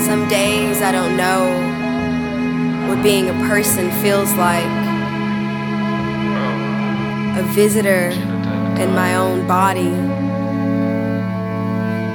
Some 0.06 0.26
days 0.30 0.82
I 0.82 0.94
don't 0.94 1.18
know 1.18 2.88
what 2.88 3.04
being 3.04 3.28
a 3.28 3.34
person 3.50 3.92
feels 4.02 4.32
like. 4.36 4.83
A 7.36 7.42
visitor 7.56 8.10
in 8.80 8.94
my 8.94 9.16
own 9.16 9.48
body, 9.48 9.90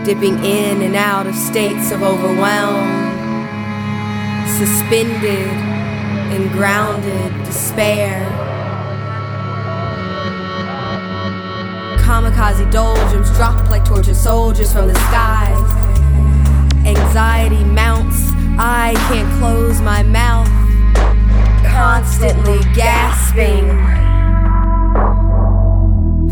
dipping 0.05 0.45
in 0.45 0.81
and 0.83 0.95
out 0.95 1.27
of 1.27 1.35
states 1.35 1.91
of 1.91 2.05
overwhelm, 2.05 2.87
suspended 4.57 5.49
and 6.31 6.49
grounded 6.53 7.33
despair. 7.45 8.25
Kamikaze 11.99 12.71
doldrums 12.71 13.33
drop 13.33 13.69
like 13.71 13.85
tortured 13.85 14.15
soldiers 14.15 14.73
from 14.73 14.87
the 14.87 14.95
skies. 14.95 15.71
Anxiety 16.87 17.65
mounts, 17.65 18.23
I 18.57 18.95
can't 19.09 19.37
close 19.41 19.81
my 19.81 20.05
mouth, 20.05 20.47
constantly 21.65 22.61
gasping 22.73 23.98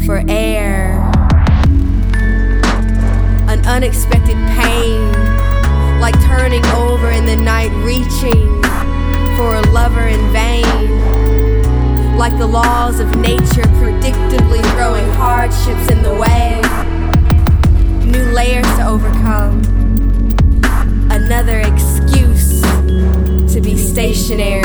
for 0.06 0.22
air. 0.28 0.92
An 3.48 3.66
unexpected 3.66 4.36
pain, 4.56 5.12
like 6.00 6.14
turning 6.22 6.64
over 6.66 7.10
in 7.10 7.26
the 7.26 7.34
night, 7.34 7.72
reaching 7.84 8.62
for 9.36 9.56
a 9.56 9.62
lover 9.72 10.06
in 10.06 10.20
vain. 10.32 12.16
Like 12.16 12.38
the 12.38 12.46
laws 12.46 13.00
of 13.00 13.16
nature, 13.16 13.66
predictably 13.82 14.62
throwing 14.74 15.10
hardships 15.14 15.90
in 15.90 16.00
the 16.04 16.14
way. 16.14 16.62
New 18.08 18.32
layers 18.32 18.66
to 18.76 18.86
overcome. 18.86 19.60
Another 21.10 21.58
excuse 21.58 22.62
to 23.52 23.60
be 23.60 23.76
stationary. 23.76 24.62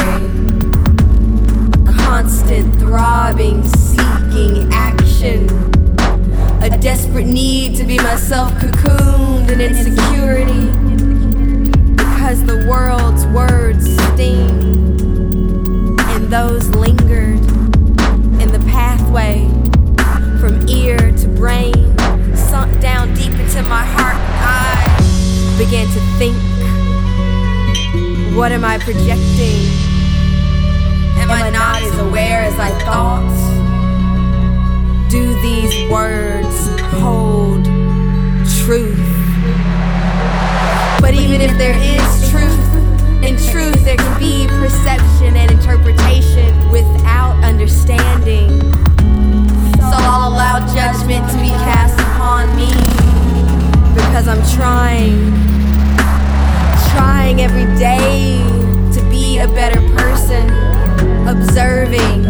Constant 1.97 2.75
throbbing, 2.75 3.63
seeking 3.63 4.71
action. 4.71 5.00
A 5.23 6.77
desperate 6.81 7.27
need 7.27 7.75
to 7.77 7.83
be 7.83 7.97
myself 7.97 8.51
cocooned 8.53 9.51
in 9.51 9.61
insecurity. 9.61 10.65
Because 11.95 12.43
the 12.43 12.65
world's 12.67 13.27
words 13.27 13.85
sting. 13.85 14.49
And 15.99 16.27
those 16.27 16.69
lingered 16.69 17.37
in 18.41 18.51
the 18.51 18.63
pathway 18.67 19.47
from 20.39 20.67
ear 20.67 20.97
to 20.97 21.27
brain, 21.27 21.95
sunk 22.35 22.81
down 22.81 23.13
deep 23.13 23.33
into 23.33 23.61
my 23.69 23.85
heart. 23.85 24.17
I 24.17 25.55
began 25.59 25.85
to 25.85 25.99
think 26.17 26.35
what 28.35 28.51
am 28.51 28.65
I 28.65 28.79
projecting? 28.79 29.69
Am 31.21 31.29
I 31.29 31.51
not 31.51 31.83
as 31.83 31.99
aware 31.99 32.41
as 32.41 32.57
I 32.57 32.71
thought? 32.85 33.60
Do 35.11 35.33
these 35.41 35.91
words 35.91 36.69
hold 37.01 37.65
truth? 38.63 38.95
But 41.01 41.13
even 41.13 41.41
if 41.41 41.57
there 41.57 41.75
is 41.75 42.31
truth, 42.31 43.21
in 43.21 43.35
truth 43.51 43.83
there 43.83 43.97
can 43.97 44.17
be 44.17 44.47
perception 44.47 45.35
and 45.35 45.51
interpretation 45.51 46.69
without 46.69 47.43
understanding. 47.43 48.61
So 49.75 49.97
I'll 49.99 50.31
allow 50.31 50.59
judgment 50.73 51.29
to 51.31 51.37
be 51.39 51.49
cast 51.49 51.99
upon 51.99 52.55
me 52.55 52.71
because 53.93 54.29
I'm 54.29 54.41
trying, 54.55 55.33
trying 56.95 57.41
every 57.41 57.65
day 57.77 58.37
to 58.93 59.01
be 59.09 59.39
a 59.39 59.47
better 59.49 59.81
person, 59.93 60.49
observing, 61.27 62.23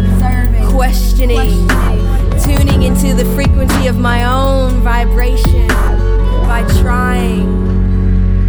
questioning, 0.72 1.68
tuning 2.44 2.82
into 2.82 3.14
the 3.14 3.24
frequency 3.36 3.86
of 3.86 3.98
my 3.98 4.24
own 4.24 4.80
vibration 4.80 5.68
by 5.68 6.66
trying 6.80 7.46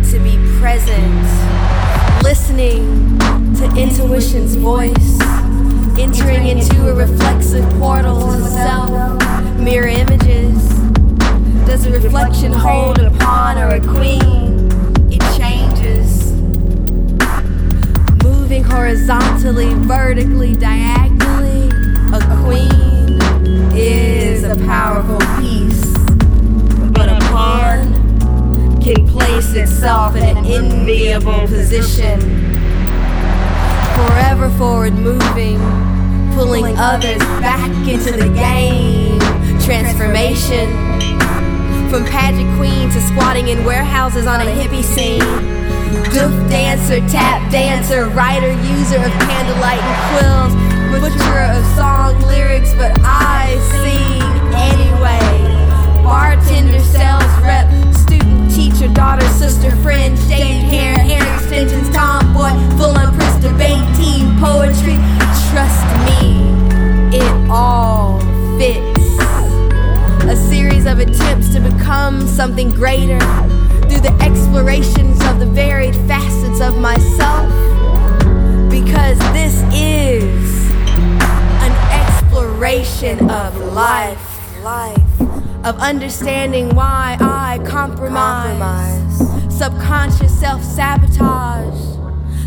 to 0.09 0.19
be 0.19 0.35
present, 0.59 1.23
listening 2.23 3.19
to 3.55 3.65
intuition's 3.77 4.55
voice, 4.55 5.19
entering 5.99 6.47
into 6.47 6.89
a 6.89 6.93
reflexive 6.95 7.69
portal 7.73 8.19
to 8.31 8.41
self, 8.45 9.59
mirror 9.59 9.87
images. 9.87 10.57
Does 11.67 11.85
a 11.85 11.91
reflection 11.91 12.51
hold 12.51 12.97
a 12.99 13.11
pawn 13.11 13.59
or 13.59 13.75
a 13.75 13.79
queen? 13.79 14.69
It 15.11 15.21
changes. 15.37 16.31
Moving 18.23 18.63
horizontally, 18.63 19.71
vertically, 19.75 20.55
diagonally, 20.55 21.69
a 22.11 22.43
queen 22.43 22.92
is 23.75 24.43
a 24.43 24.55
powerful 24.65 25.19
piece. 25.39 25.93
But 26.91 27.09
a 27.09 27.19
pawn 27.31 27.93
can 28.81 29.07
place 29.07 29.53
itself 29.53 30.15
in 30.15 30.37
an 30.37 30.45
enviable 30.45 31.47
position. 31.47 32.19
Forever 33.95 34.49
forward 34.57 34.93
moving, 34.93 35.59
pulling 36.35 36.77
others 36.77 37.19
back 37.41 37.71
into 37.87 38.11
the 38.11 38.29
game. 38.33 39.19
Transformation. 39.61 40.69
From 41.89 42.05
pageant 42.05 42.57
queen 42.57 42.89
to 42.89 43.01
squatting 43.01 43.47
in 43.47 43.63
warehouses 43.65 44.25
on 44.27 44.41
a 44.41 44.45
hippie 44.45 44.83
scene. 44.83 45.21
Doof 46.13 46.49
dancer, 46.49 46.99
tap 47.09 47.51
dancer, 47.51 48.09
writer, 48.09 48.51
user 48.51 48.97
of 48.97 49.11
candlelight 49.11 49.81
and 49.81 49.97
quills, 50.09 50.72
butcher 50.99 51.39
of 51.51 51.65
song 51.75 52.19
lyrics, 52.27 52.73
but 52.73 52.97
I 53.03 53.57
sing 53.81 54.21
anyway. 54.53 56.03
Bartender, 56.03 56.79
sales 56.79 57.23
rep, 57.41 57.67
student, 57.93 58.51
teacher, 58.51 58.87
daughter, 58.93 59.27
sister, 59.29 59.71
friend, 59.77 60.17
shaved 60.19 60.65
hair, 60.71 60.97
hair 60.99 61.23
extensions, 61.35 61.82
of 85.63 85.77
understanding 85.79 86.75
why 86.75 87.17
I 87.19 87.59
compromise, 87.65 89.17
subconscious 89.55 90.37
self 90.37 90.63
sabotage. 90.63 91.93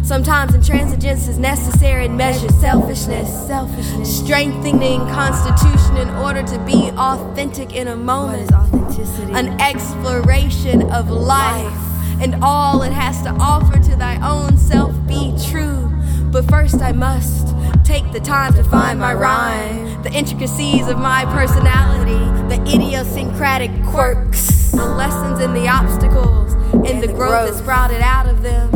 Sometimes 0.03 0.53
intransigence 0.53 1.29
is 1.29 1.39
necessary 1.39 2.05
in 2.05 2.17
measured 2.17 2.53
selfishness, 2.53 3.29
selfishness, 3.47 4.19
strengthening 4.19 5.01
constitution 5.09 5.97
in 5.97 6.09
order 6.11 6.43
to 6.45 6.59
be 6.61 6.91
authentic 6.97 7.75
in 7.75 7.89
a 7.89 7.97
moment. 7.97 8.53
authenticity? 8.53 9.33
An 9.33 9.61
exploration 9.61 10.83
of 10.93 11.11
life 11.11 11.73
and 12.21 12.37
all 12.43 12.83
it 12.83 12.93
has 12.93 13.23
to 13.23 13.31
offer 13.41 13.79
to 13.81 13.97
thy 13.97 14.17
own 14.27 14.57
self 14.59 14.95
be 15.07 15.35
true. 15.51 15.91
But 16.31 16.49
first 16.49 16.83
I 16.83 16.93
must 16.93 17.55
take 17.85 18.11
the 18.13 18.21
time 18.21 18.55
to 18.55 18.65
find 18.65 18.99
my 18.99 19.15
rhyme, 19.15 19.86
the 20.07 20.13
intricacies 20.13 20.87
of 20.87 20.97
my 21.01 21.25
personality, 21.35 22.15
the 22.49 22.63
idiosyncratic 22.73 23.73
quirks, 23.87 24.71
the 24.71 24.87
lessons 24.87 25.41
and 25.41 25.57
the 25.57 25.67
obstacles, 25.67 26.53
and 26.89 27.03
the 27.03 27.09
growth 27.09 27.51
that 27.51 27.59
sprouted 27.59 28.01
out 28.01 28.29
of 28.29 28.41
them. 28.41 28.71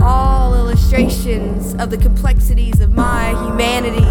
All 0.00 0.54
illustrations 0.54 1.74
of 1.74 1.90
the 1.90 1.98
complexities 1.98 2.78
of 2.78 2.92
my 2.92 3.30
humanity. 3.44 4.06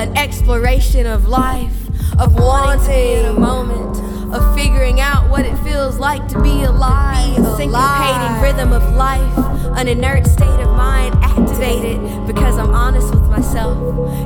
An 0.00 0.16
exploration 0.16 1.04
of 1.04 1.26
life, 1.26 1.88
of 2.20 2.36
wanting 2.36 3.24
a 3.24 3.32
moment, 3.32 3.96
of 4.32 4.54
figuring 4.54 5.00
out 5.00 5.28
what 5.28 5.44
it 5.44 5.56
feels 5.58 5.98
like 5.98 6.26
to 6.28 6.40
be 6.42 6.62
alive, 6.62 7.36
a 7.36 7.42
syncopating 7.56 8.42
rhythm 8.42 8.72
of 8.72 8.94
life, 8.94 9.38
an 9.76 9.88
inert 9.88 10.26
state 10.26 10.60
of 10.60 10.70
mind 10.76 11.14
activated 11.22 12.00
because 12.26 12.56
I'm 12.58 12.70
honest 12.70 13.12
with 13.12 13.28
myself. 13.28 13.76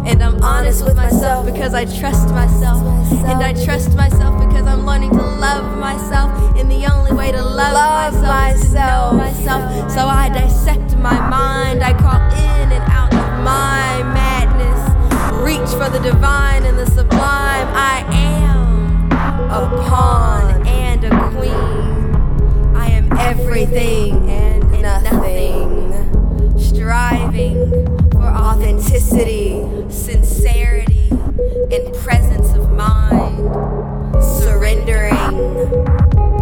And 0.06 0.22
I'm 0.22 0.42
honest 0.42 0.84
with 0.84 0.96
myself 0.96 1.46
because 1.46 1.72
I 1.74 1.84
trust 1.84 2.28
myself. 2.30 2.82
And 3.24 3.42
I 3.42 3.52
trust 3.64 3.94
myself 3.96 4.38
because 4.46 4.66
I'm 4.66 4.84
learning 4.84 5.10
to 5.10 5.22
love 5.22 5.78
myself. 5.78 6.30
And 6.56 6.70
the 6.70 6.86
only 6.92 7.12
way 7.12 7.32
to 7.32 7.42
love, 7.42 8.14
myself, 8.22 8.54
is 8.54 8.68
to 8.68 8.74
know 8.74 9.12
myself. 9.16 9.90
So 9.90 10.06
I 10.06 10.28
dissect 10.28 10.96
my 10.98 11.18
mind, 11.28 11.82
I 11.82 11.92
crawl 11.94 12.20
in 12.20 12.72
and 12.72 12.84
out 12.90 13.12
of 13.14 13.44
my 13.44 14.02
madness. 14.12 14.80
Reach 15.42 15.70
for 15.78 15.88
the 15.90 16.00
divine 16.00 16.64
and 16.64 16.78
the 16.78 16.86
sublime. 16.86 17.68
I 17.74 18.04
am 18.10 18.63
a 19.54 19.68
pawn 19.88 20.66
and 20.66 21.04
a 21.04 21.30
queen. 21.30 22.74
I 22.74 22.88
am 22.90 23.08
everything 23.12 24.28
and 24.28 24.82
nothing, 24.82 26.58
striving 26.58 27.70
for 28.10 28.24
authenticity, 28.24 29.64
sincerity, 29.90 31.08
and 31.70 31.94
presence 31.94 32.52
of 32.54 32.72
mind, 32.72 33.38
surrendering 34.20 35.14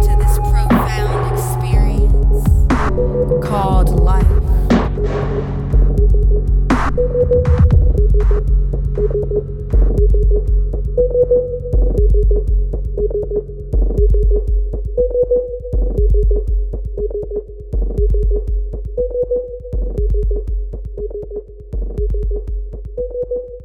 to 0.01 0.15
this 0.17 0.39
profound 0.39 1.37
experience 1.37 2.47
called 3.45 3.99
life. 3.99 4.43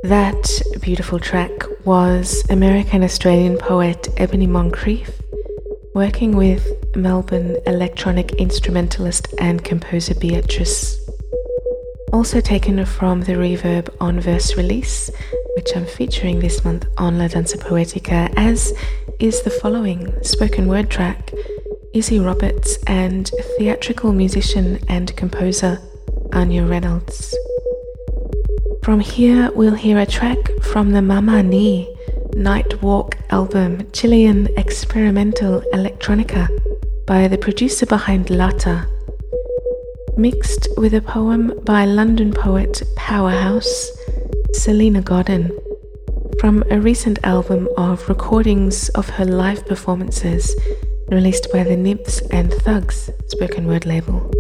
That 0.09 0.63
beautiful 0.81 1.19
track 1.21 1.51
was 1.85 2.43
American 2.49 3.05
Australian 3.05 3.59
poet 3.59 4.09
Ebony 4.17 4.47
Moncrief 4.47 5.11
working 5.95 6.35
with 6.35 6.67
Melbourne 6.97 7.59
electronic 7.67 8.33
instrumentalist 8.37 9.29
and 9.39 9.63
composer 9.63 10.15
Beatrice. 10.15 10.99
Also 12.11 12.41
taken 12.41 12.83
from 12.87 13.21
the 13.21 13.35
Reverb 13.35 13.95
on 14.01 14.19
Verse 14.19 14.57
release, 14.57 15.11
which 15.57 15.77
I'm 15.77 15.85
featuring 15.85 16.41
this 16.41 16.65
month 16.65 16.87
on 16.97 17.19
La 17.19 17.29
Danza 17.29 17.59
Poetica, 17.59 18.33
as 18.35 18.73
is 19.19 19.43
the 19.43 19.51
following 19.51 20.11
spoken 20.25 20.69
word 20.69 20.89
track 20.89 21.35
Izzy 21.93 22.19
Roberts 22.19 22.79
and 22.87 23.31
theatrical 23.59 24.15
musician 24.15 24.79
and 24.89 25.15
composer 25.19 25.83
Anya 26.33 26.65
Reynolds. 26.65 27.37
From 28.89 29.01
here, 29.01 29.51
we'll 29.55 29.75
hear 29.75 29.99
a 29.99 30.07
track 30.07 30.51
from 30.63 30.93
the 30.93 31.03
Mama 31.03 31.43
Ni 31.43 31.95
Night 32.33 32.81
Walk 32.81 33.19
album, 33.29 33.87
Chilean 33.93 34.49
experimental 34.57 35.61
electronica, 35.75 36.49
by 37.07 37.29
the 37.29 37.37
producer 37.37 37.85
behind 37.85 38.31
Lata, 38.31 38.89
mixed 40.17 40.69
with 40.79 40.95
a 40.95 41.03
poem 41.03 41.53
by 41.65 41.85
London 41.85 42.33
poet 42.33 42.83
Powerhouse, 42.97 43.91
Salena 44.55 45.03
Godden, 45.03 45.51
from 46.41 46.65
a 46.71 46.81
recent 46.81 47.19
album 47.25 47.69
of 47.77 48.09
recordings 48.09 48.89
of 48.95 49.11
her 49.11 49.27
live 49.27 49.67
performances 49.67 50.57
released 51.09 51.53
by 51.53 51.63
the 51.63 51.77
Nymphs 51.77 52.23
and 52.31 52.51
Thugs 52.51 53.11
spoken 53.27 53.67
word 53.67 53.85
label. 53.85 54.33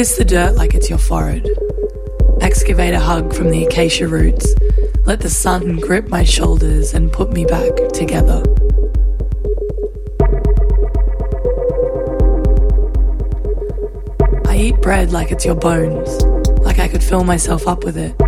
Kiss 0.00 0.16
the 0.16 0.24
dirt 0.24 0.54
like 0.54 0.72
it's 0.72 0.88
your 0.88 0.98
forehead. 0.98 1.46
Excavate 2.40 2.94
a 2.94 2.98
hug 2.98 3.34
from 3.34 3.50
the 3.50 3.66
acacia 3.66 4.08
roots. 4.08 4.54
Let 5.04 5.20
the 5.20 5.28
sun 5.28 5.76
grip 5.76 6.08
my 6.08 6.24
shoulders 6.24 6.94
and 6.94 7.12
put 7.12 7.34
me 7.34 7.44
back 7.44 7.76
together. 7.92 8.42
I 14.46 14.56
eat 14.56 14.80
bread 14.80 15.12
like 15.12 15.32
it's 15.32 15.44
your 15.44 15.54
bones, 15.54 16.22
like 16.62 16.78
I 16.78 16.88
could 16.88 17.04
fill 17.04 17.24
myself 17.24 17.68
up 17.68 17.84
with 17.84 17.98
it. 17.98 18.18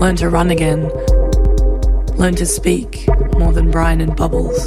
Learn 0.00 0.16
to 0.16 0.30
run 0.30 0.50
again. 0.50 0.88
Learn 2.16 2.34
to 2.36 2.46
speak 2.46 3.06
more 3.32 3.52
than 3.52 3.70
brine 3.70 4.00
and 4.00 4.16
bubbles. 4.16 4.66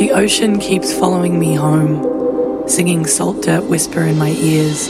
The 0.00 0.12
ocean 0.12 0.58
keeps 0.58 0.98
following 0.98 1.38
me 1.38 1.54
home, 1.54 2.66
singing 2.66 3.04
salt 3.04 3.42
dirt 3.42 3.64
whisper 3.64 4.00
in 4.00 4.16
my 4.16 4.30
ears. 4.30 4.88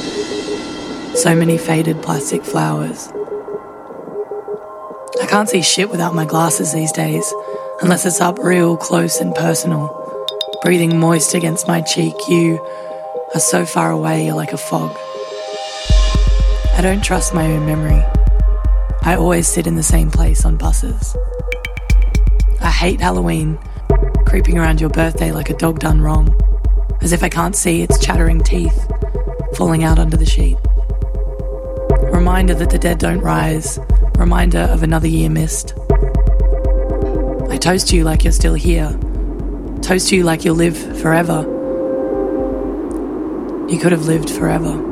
So 1.20 1.34
many 1.34 1.58
faded 1.58 2.00
plastic 2.00 2.44
flowers. 2.44 3.08
I 5.20 5.26
can't 5.26 5.48
see 5.48 5.62
shit 5.62 5.90
without 5.90 6.14
my 6.14 6.24
glasses 6.24 6.72
these 6.72 6.92
days, 6.92 7.34
unless 7.82 8.06
it's 8.06 8.20
up 8.20 8.38
real 8.38 8.76
close 8.76 9.20
and 9.20 9.34
personal. 9.34 9.90
Breathing 10.62 11.00
moist 11.00 11.34
against 11.34 11.66
my 11.66 11.80
cheek, 11.80 12.14
you 12.28 12.64
are 13.34 13.40
so 13.40 13.66
far 13.66 13.90
away, 13.90 14.26
you're 14.26 14.36
like 14.36 14.52
a 14.52 14.58
fog. 14.58 14.96
I 16.76 16.82
don't 16.82 17.02
trust 17.02 17.34
my 17.34 17.46
own 17.46 17.66
memory. 17.66 18.04
I 19.02 19.16
always 19.16 19.48
sit 19.48 19.66
in 19.66 19.74
the 19.74 19.82
same 19.82 20.12
place 20.12 20.44
on 20.44 20.56
buses. 20.56 21.16
I 22.60 22.70
hate 22.70 23.00
Halloween 23.00 23.58
creeping 24.30 24.56
around 24.56 24.80
your 24.80 24.90
birthday 24.90 25.32
like 25.32 25.50
a 25.50 25.56
dog 25.56 25.80
done 25.80 26.00
wrong, 26.00 26.32
as 27.00 27.10
if 27.10 27.24
I 27.24 27.28
can't 27.28 27.56
see 27.56 27.82
its 27.82 27.98
chattering 27.98 28.40
teeth 28.40 28.88
falling 29.56 29.82
out 29.82 29.98
under 29.98 30.16
the 30.16 30.24
sheet. 30.24 30.56
Reminder 32.12 32.54
that 32.54 32.70
the 32.70 32.78
dead 32.78 33.00
don't 33.00 33.18
rise, 33.18 33.80
reminder 34.16 34.60
of 34.60 34.84
another 34.84 35.08
year 35.08 35.28
missed. 35.28 35.74
I 37.50 37.56
toast 37.56 37.92
you 37.92 38.04
like 38.04 38.22
you're 38.22 38.32
still 38.32 38.54
here, 38.54 38.96
toast 39.82 40.12
you 40.12 40.22
like 40.22 40.44
you'll 40.44 40.54
live 40.54 40.78
forever. 41.00 41.40
You 43.68 43.80
could 43.80 43.90
have 43.90 44.06
lived 44.06 44.30
forever. 44.30 44.89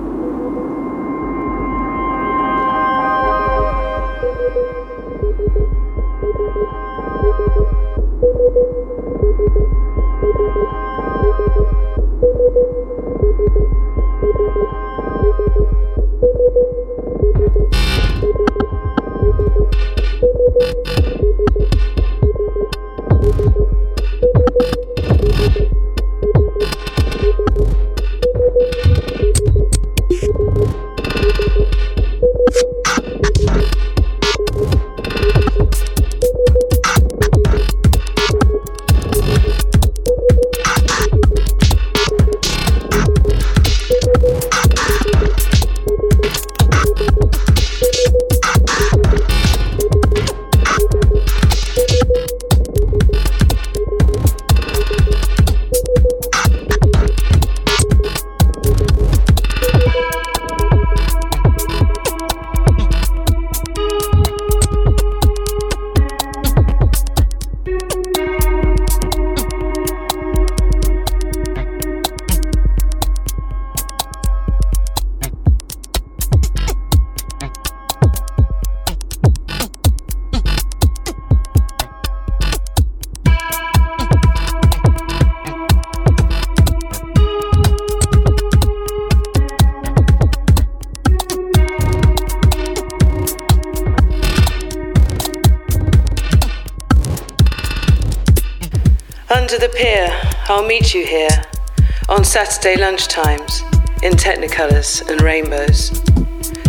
Saturday 102.50 102.80
lunchtimes 102.80 103.60
in 104.02 104.14
technicolors 104.14 105.06
and 105.10 105.20
rainbows. 105.20 105.90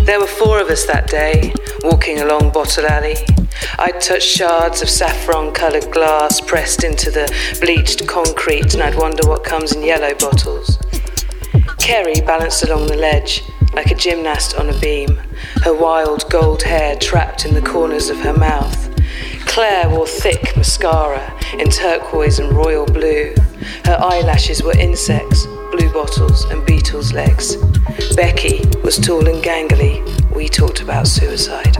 There 0.03 0.19
were 0.19 0.27
four 0.27 0.59
of 0.59 0.67
us 0.67 0.85
that 0.87 1.07
day, 1.07 1.53
walking 1.83 2.19
along 2.19 2.51
Bottle 2.51 2.85
Alley. 2.85 3.15
I'd 3.77 4.01
touch 4.01 4.23
shards 4.23 4.81
of 4.81 4.89
saffron 4.89 5.53
coloured 5.53 5.89
glass 5.89 6.41
pressed 6.41 6.83
into 6.83 7.11
the 7.11 7.33
bleached 7.61 8.05
concrete, 8.09 8.73
and 8.73 8.83
I'd 8.83 8.95
wonder 8.95 9.25
what 9.25 9.45
comes 9.45 9.71
in 9.71 9.81
yellow 9.81 10.13
bottles. 10.15 10.77
Kerry 11.77 12.19
balanced 12.25 12.63
along 12.63 12.87
the 12.87 12.97
ledge 12.97 13.41
like 13.73 13.89
a 13.89 13.95
gymnast 13.95 14.55
on 14.55 14.69
a 14.69 14.79
beam, 14.81 15.15
her 15.63 15.73
wild 15.73 16.29
gold 16.29 16.61
hair 16.61 16.97
trapped 16.97 17.45
in 17.45 17.53
the 17.53 17.61
corners 17.61 18.09
of 18.09 18.19
her 18.19 18.33
mouth. 18.33 18.93
Claire 19.45 19.89
wore 19.89 20.07
thick 20.07 20.57
mascara 20.57 21.39
in 21.57 21.69
turquoise 21.69 22.37
and 22.37 22.51
royal 22.51 22.85
blue. 22.85 23.33
Her 23.85 23.97
eyelashes 24.01 24.61
were 24.61 24.77
insects, 24.77 25.47
blue 25.71 25.91
bottles, 25.91 26.45
and 26.45 26.65
beetles' 26.65 27.13
legs. 27.13 27.55
Becky 28.15 28.65
was 28.83 28.97
tall 28.97 29.27
and 29.27 29.43
gangly. 29.43 30.03
We 30.33 30.47
talked 30.47 30.81
about 30.81 31.07
suicide. 31.07 31.77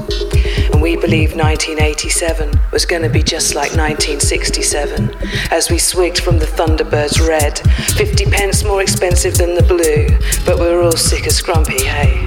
And 0.72 0.82
we 0.82 0.96
believed 0.96 1.36
1987 1.36 2.60
was 2.72 2.86
going 2.86 3.02
to 3.02 3.10
be 3.10 3.24
just 3.24 3.56
like 3.56 3.72
1967 3.72 5.16
as 5.52 5.70
we 5.70 5.78
swigged 5.78 6.20
from 6.20 6.40
the 6.40 6.46
Thunderbird's 6.46 7.20
red. 7.20 7.60
50 7.98 8.26
pence 8.26 8.64
more 8.64 8.82
expensive 8.82 9.38
than 9.38 9.56
the 9.56 9.64
blue, 9.64 10.08
but 10.46 10.60
we 10.60 10.68
were 10.68 10.84
all 10.84 10.92
sick 10.92 11.26
of 11.26 11.34
scrumpy, 11.34 11.82
hey? 11.82 12.26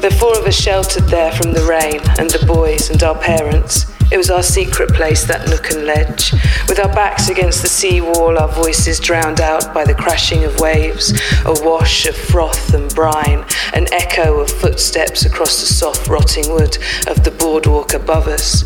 The 0.00 0.14
four 0.18 0.38
of 0.38 0.46
us 0.46 0.58
sheltered 0.58 1.04
there 1.08 1.32
from 1.32 1.52
the 1.52 1.64
rain 1.64 2.00
and 2.18 2.30
the 2.30 2.44
boys 2.46 2.90
and 2.90 3.02
our 3.02 3.18
parents. 3.18 3.86
It 4.10 4.16
was 4.16 4.28
our 4.28 4.42
secret 4.42 4.92
place, 4.92 5.24
that 5.24 5.48
nook 5.48 5.70
and 5.70 5.86
ledge. 5.86 6.32
With 6.68 6.80
our 6.80 6.92
backs 6.92 7.28
against 7.28 7.62
the 7.62 7.68
sea 7.68 8.00
wall, 8.00 8.38
our 8.38 8.48
voices 8.48 8.98
drowned 8.98 9.40
out 9.40 9.72
by 9.72 9.84
the 9.84 9.94
crashing 9.94 10.44
of 10.44 10.58
waves, 10.58 11.12
a 11.46 11.54
wash 11.64 12.06
of 12.06 12.16
froth 12.16 12.74
and 12.74 12.92
brine, 12.94 13.44
an 13.72 13.86
echo 13.92 14.40
of 14.40 14.50
footsteps 14.50 15.24
across 15.24 15.60
the 15.60 15.72
soft 15.72 16.08
rotting 16.08 16.52
wood 16.52 16.76
of 17.06 17.22
the 17.22 17.30
boardwalk 17.30 17.94
above 17.94 18.26
us. 18.26 18.64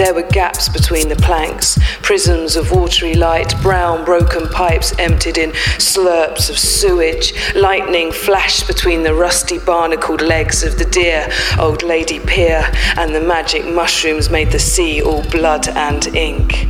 There 0.00 0.14
were 0.14 0.22
gaps 0.22 0.70
between 0.70 1.10
the 1.10 1.16
planks, 1.16 1.78
prisms 2.00 2.56
of 2.56 2.72
watery 2.72 3.12
light, 3.12 3.52
brown 3.60 4.02
broken 4.02 4.48
pipes 4.48 4.98
emptied 4.98 5.36
in 5.36 5.50
slurps 5.76 6.48
of 6.48 6.58
sewage. 6.58 7.34
Lightning 7.54 8.10
flashed 8.10 8.66
between 8.66 9.02
the 9.02 9.12
rusty 9.12 9.58
barnacled 9.58 10.22
legs 10.22 10.62
of 10.62 10.78
the 10.78 10.86
dear 10.86 11.28
old 11.58 11.82
lady 11.82 12.18
pier, 12.18 12.64
and 12.96 13.14
the 13.14 13.20
magic 13.20 13.66
mushrooms 13.66 14.30
made 14.30 14.50
the 14.50 14.58
sea 14.58 15.02
all 15.02 15.22
blood 15.28 15.68
and 15.68 16.06
ink. 16.16 16.66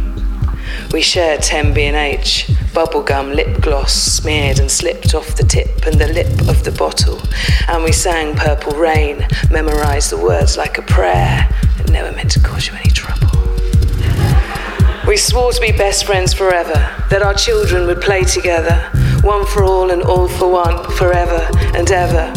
We 0.93 1.01
shared 1.01 1.41
10 1.43 1.72
B&H, 1.72 2.47
bubblegum 2.74 3.37
lip 3.37 3.61
gloss 3.61 3.95
smeared 3.95 4.59
and 4.59 4.68
slipped 4.68 5.14
off 5.14 5.37
the 5.37 5.45
tip 5.45 5.87
and 5.87 6.01
the 6.01 6.09
lip 6.09 6.49
of 6.49 6.64
the 6.64 6.72
bottle, 6.72 7.20
and 7.68 7.85
we 7.85 7.93
sang 7.93 8.35
Purple 8.35 8.76
Rain, 8.76 9.24
memorized 9.53 10.11
the 10.11 10.18
words 10.18 10.57
like 10.57 10.78
a 10.78 10.83
prayer. 10.83 11.49
It 11.78 11.91
never 11.91 12.11
meant 12.14 12.33
to 12.33 12.41
cause 12.41 12.66
you 12.66 12.74
any 12.74 12.91
trouble. 12.91 13.10
We 15.07 15.16
swore 15.16 15.53
to 15.53 15.61
be 15.61 15.72
best 15.72 16.05
friends 16.05 16.34
forever, 16.34 16.74
that 17.09 17.22
our 17.22 17.34
children 17.34 17.86
would 17.86 18.01
play 18.01 18.22
together, 18.22 18.76
one 19.22 19.46
for 19.46 19.64
all 19.64 19.90
and 19.90 20.03
all 20.03 20.28
for 20.28 20.51
one, 20.51 20.84
forever 20.92 21.48
and 21.74 21.90
ever. 21.90 22.32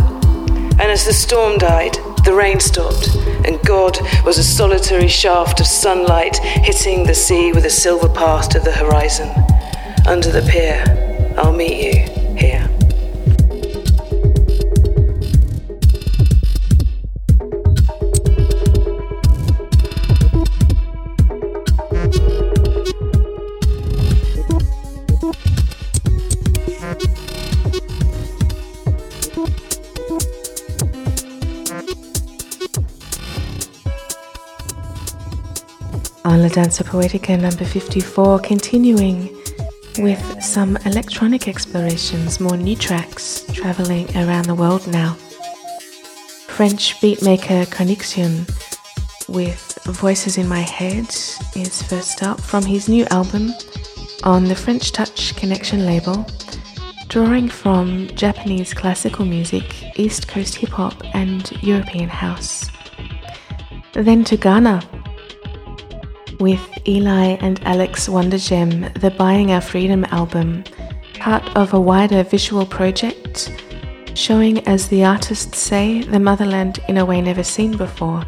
And 0.80 0.82
as 0.82 1.06
the 1.06 1.14
storm 1.14 1.58
died, 1.58 1.98
the 2.26 2.34
rain 2.34 2.60
stopped, 2.60 3.16
and 3.46 3.62
God 3.64 4.00
was 4.26 4.38
a 4.38 4.44
solitary 4.44 5.10
shaft 5.10 5.60
of 5.60 5.68
sunlight 5.68 6.38
hitting 6.38 7.06
the 7.06 7.14
sea 7.14 7.52
with 7.52 7.66
a 7.66 7.70
silver 7.70 8.10
path 8.10 8.50
to 8.50 8.60
the 8.60 8.72
horizon. 8.72 9.30
Under 10.08 10.32
the 10.32 10.42
pier, 10.50 11.36
I'll 11.38 11.54
meet 11.54 11.84
you 11.84 12.38
here. 12.38 12.73
La 36.38 36.48
Danza 36.48 36.84
Poetica 36.84 37.40
number 37.40 37.64
54, 37.64 38.40
continuing 38.40 39.30
with 40.00 40.42
some 40.42 40.78
electronic 40.86 41.48
explorations, 41.48 42.40
more 42.40 42.58
new 42.58 42.76
tracks 42.76 43.46
traveling 43.54 44.10
around 44.18 44.46
the 44.46 44.56
world 44.56 44.88
now. 44.88 45.14
French 46.48 46.96
beatmaker 47.02 47.70
Connexion 47.72 48.48
with 49.28 49.78
Voices 49.86 50.40
in 50.40 50.48
My 50.48 50.62
Head 50.62 51.08
is 51.56 51.84
first 51.84 52.24
up 52.24 52.42
from 52.42 52.66
his 52.66 52.90
new 52.90 53.06
album 53.12 53.52
on 54.24 54.46
the 54.46 54.56
French 54.56 54.92
Touch 54.92 55.36
Connection 55.36 55.86
label, 55.86 56.26
drawing 57.10 57.48
from 57.48 58.08
Japanese 58.16 58.74
classical 58.74 59.26
music, 59.26 60.00
East 60.00 60.28
Coast 60.28 60.56
hip 60.56 60.70
hop, 60.70 60.96
and 61.14 61.52
European 61.62 62.10
house. 62.10 62.70
Then 63.94 64.24
to 64.24 64.36
Ghana 64.36 64.82
with 66.44 66.78
Eli 66.86 67.38
and 67.40 67.64
Alex 67.64 68.10
Wondergem, 68.10 68.94
the 69.00 69.12
Buying 69.12 69.54
Our 69.54 69.62
Freedom 69.62 70.04
album, 70.12 70.66
part 71.18 71.42
of 71.56 71.74
a 71.74 71.80
wider 71.80 72.22
visual 72.22 72.66
project 72.66 73.50
showing, 74.14 74.60
as 74.68 74.90
the 74.90 75.06
artists 75.06 75.58
say, 75.58 76.02
the 76.02 76.20
motherland 76.20 76.82
in 76.90 76.98
a 76.98 77.06
way 77.06 77.22
never 77.22 77.44
seen 77.44 77.78
before. 77.78 78.26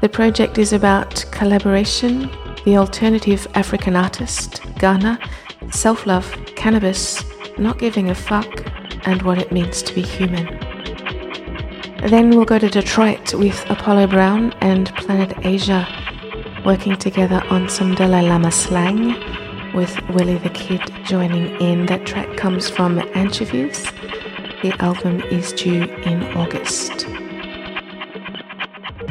The 0.00 0.08
project 0.08 0.58
is 0.58 0.72
about 0.72 1.24
collaboration, 1.30 2.28
the 2.64 2.78
alternative 2.78 3.46
African 3.54 3.94
artist, 3.94 4.60
Ghana, 4.80 5.20
self 5.70 6.04
love, 6.04 6.28
cannabis, 6.56 7.22
not 7.58 7.78
giving 7.78 8.10
a 8.10 8.14
fuck, 8.16 8.66
and 9.06 9.22
what 9.22 9.38
it 9.38 9.52
means 9.52 9.82
to 9.82 9.94
be 9.94 10.02
human. 10.02 10.46
Then 12.08 12.30
we'll 12.30 12.44
go 12.44 12.58
to 12.58 12.68
Detroit 12.68 13.34
with 13.34 13.64
Apollo 13.70 14.08
Brown 14.08 14.52
and 14.60 14.92
Planet 14.96 15.32
Asia 15.46 15.86
working 16.64 16.96
together 16.96 17.42
on 17.50 17.68
some 17.68 17.94
Dalai 17.94 18.22
Lama 18.22 18.52
slang 18.52 19.16
with 19.74 20.00
Willie 20.10 20.38
the 20.38 20.50
Kid 20.50 20.80
joining 21.04 21.60
in. 21.60 21.86
That 21.86 22.06
track 22.06 22.36
comes 22.36 22.68
from 22.70 23.00
Anchovies. 23.14 23.84
The 24.62 24.72
album 24.78 25.22
is 25.22 25.52
due 25.52 25.84
in 26.04 26.22
August. 26.36 27.06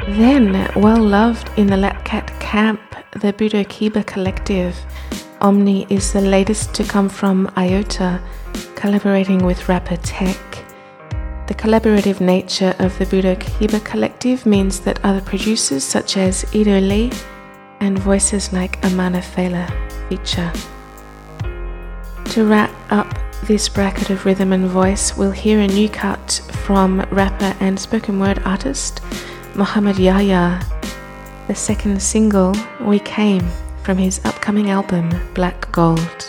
Then, 0.08 0.72
well 0.76 1.04
loved 1.04 1.50
in 1.58 1.68
the 1.68 1.76
Lapkat 1.76 2.40
camp, 2.40 2.80
the 3.12 3.34
Budo 3.34 3.66
Kiba 3.66 4.06
collective. 4.06 4.78
Omni 5.42 5.88
is 5.90 6.14
the 6.14 6.22
latest 6.22 6.74
to 6.76 6.86
come 6.86 7.10
from 7.10 7.52
Iota, 7.58 8.22
collaborating 8.76 9.46
with 9.46 9.68
rapper 9.68 9.98
Tech. 9.98 10.38
The 11.48 11.54
collaborative 11.56 12.22
nature 12.22 12.74
of 12.80 12.98
the 12.98 13.06
Budo 13.06 13.36
Kiba 13.36 13.84
collective 13.84 14.46
means 14.46 14.80
that 14.82 15.04
other 15.04 15.22
producers 15.22 15.84
such 15.84 16.16
as 16.16 16.46
Ido 16.56 16.80
Lee 16.80 17.12
and 17.82 18.00
voices 18.00 18.54
like 18.54 18.84
Amana 18.86 19.20
Fela 19.20 19.68
feature. 20.08 20.52
To 22.32 22.46
wrap 22.46 22.72
up 22.92 23.14
this 23.44 23.68
bracket 23.68 24.10
of 24.12 24.26
rhythm 24.26 24.54
and 24.54 24.68
voice, 24.68 25.18
we'll 25.18 25.32
hear 25.32 25.60
a 25.60 25.68
new 25.68 25.90
cut 25.90 26.42
from 26.64 27.02
rapper 27.12 27.54
and 27.60 27.78
spoken 27.78 28.20
word 28.20 28.40
artist 28.46 29.02
Muhammad 29.56 29.98
Yahya, 29.98 30.62
the 31.48 31.56
second 31.56 32.02
single, 32.02 32.56
We 32.80 33.00
Came, 33.00 33.46
from 33.84 33.98
his 33.98 34.24
upcoming 34.24 34.70
album 34.70 35.12
Black 35.34 35.70
Gold. 35.74 36.26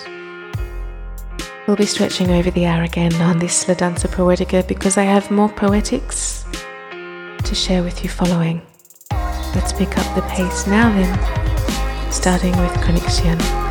We'll 1.69 1.77
be 1.77 1.87
stretching 1.87 2.31
over 2.31 2.51
the 2.51 2.67
hour 2.67 2.83
again 2.83 3.15
on 3.23 3.39
this 3.39 3.69
La 3.69 3.75
Danza 3.75 4.09
Poetica 4.09 4.67
because 4.67 4.99
I 4.99 5.05
have 5.05 5.31
more 5.31 5.49
poetics 5.49 6.45
to 7.45 7.55
share 7.55 7.85
with 7.85 8.03
you 8.03 8.11
following. 8.11 8.63
Let's 9.55 9.73
pick 9.73 9.97
up 9.99 10.15
the 10.17 10.23
pace 10.23 10.67
now 10.67 10.89
then, 10.89 11.42
starting 12.13 12.57
with 12.59 12.73
Connexion. 12.83 13.62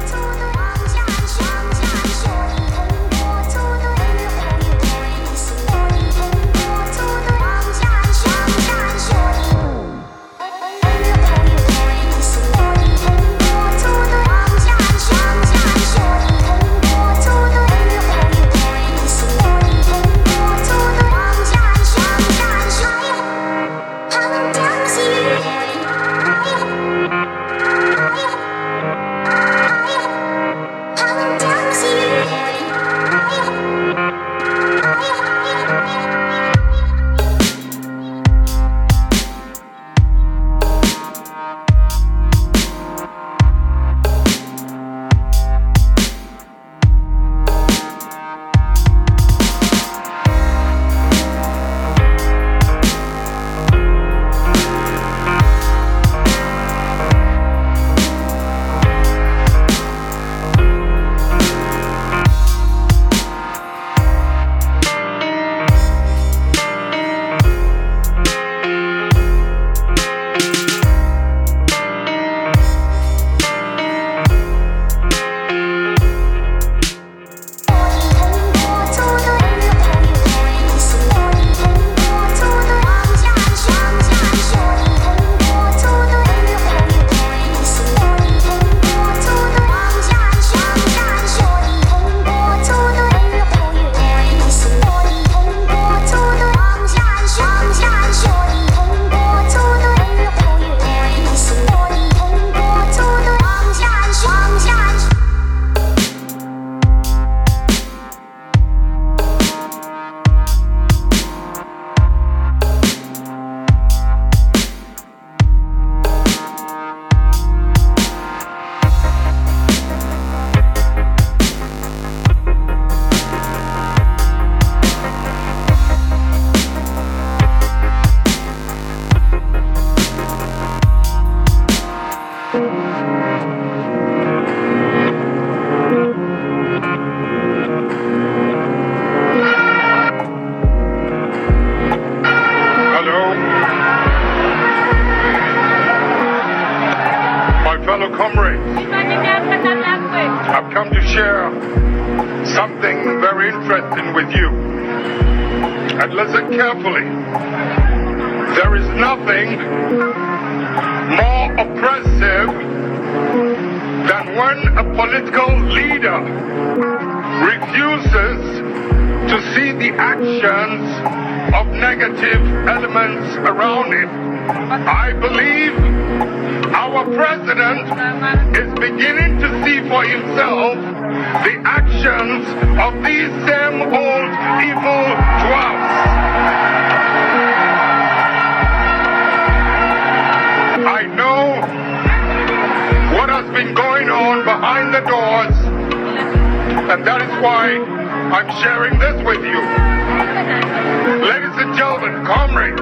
Ladies 201.82 202.28
comrades, 202.28 202.80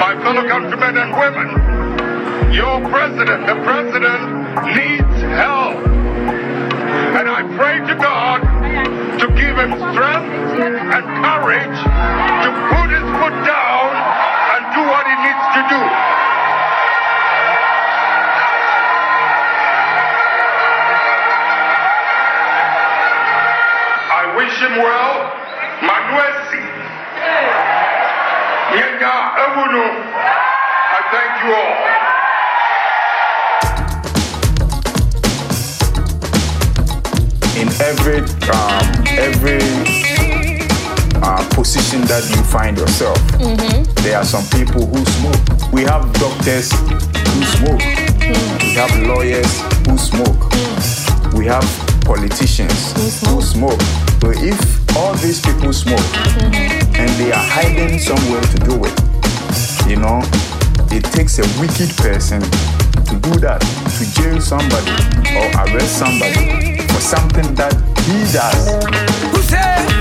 my 0.00 0.16
fellow 0.24 0.48
countrymen 0.48 0.96
and 0.96 1.12
women, 1.12 1.48
your 2.54 2.80
president, 2.88 3.46
the 3.46 3.54
president, 3.68 4.22
needs 4.72 5.20
help. 5.36 5.76
And 7.20 7.28
I 7.28 7.44
pray 7.60 7.80
to 7.86 7.94
God 8.00 8.40
to 9.20 9.26
give 9.36 9.58
him 9.60 9.76
strength 9.92 10.56
and 10.88 11.04
courage 11.20 11.78
to 12.40 12.48
put 12.72 12.88
his 12.96 13.04
foot 13.20 13.36
down 13.44 13.88
and 14.56 14.62
do 14.72 14.80
what 14.80 15.04
he 15.04 15.16
needs 15.20 15.44
to 15.52 15.62
do. 15.68 15.80
I 24.16 24.32
wish 24.34 24.56
him 24.60 24.78
well. 24.78 25.09
Nyenya 29.40 29.52
Ewunu. 29.52 29.84
I 30.92 31.00
thank 31.10 31.44
you 31.44 31.54
all. 31.54 31.76
in 37.56 37.68
every 37.82 38.20
um, 38.52 38.86
every 39.18 39.60
uh, 41.22 41.48
position 41.50 42.00
that 42.02 42.24
you 42.30 42.42
find 42.44 42.78
yourself. 42.78 43.18
Mm-hmm. 43.32 43.82
There 44.02 44.16
are 44.16 44.24
some 44.24 44.44
people 44.58 44.86
who 44.86 45.04
smoke. 45.04 45.72
We 45.72 45.82
have 45.82 46.10
doctors 46.14 46.70
who 46.72 47.42
smoke. 47.56 47.80
We 48.60 48.74
have 48.76 48.94
lawyers 49.06 49.60
who 49.86 49.98
smoke. 49.98 50.52
We 51.34 51.46
have 51.46 51.64
politicians 52.04 52.92
who 53.26 53.42
smoke. 53.42 53.80
So 54.20 54.30
if 54.36 54.96
all 54.96 55.14
these 55.14 55.40
people 55.40 55.72
smoke 55.72 56.00
and 56.96 57.10
they 57.20 57.32
are 57.32 57.44
hiding 57.44 57.98
somewhere 57.98 58.42
to 58.42 58.58
do 58.58 58.84
it, 58.84 59.09
you 59.90 59.96
know, 59.96 60.20
it 60.92 61.02
takes 61.02 61.40
a 61.40 61.60
wicked 61.60 61.90
person 61.96 62.40
to 62.40 63.18
do 63.18 63.40
that, 63.40 63.58
to 63.98 64.14
jail 64.14 64.40
somebody 64.40 64.92
or 65.34 65.50
arrest 65.66 65.98
somebody 65.98 66.78
for 66.86 67.00
something 67.00 67.52
that 67.56 67.74
he 68.06 68.22
does. 68.32 68.84
Who 69.34 69.42
said? 69.42 69.99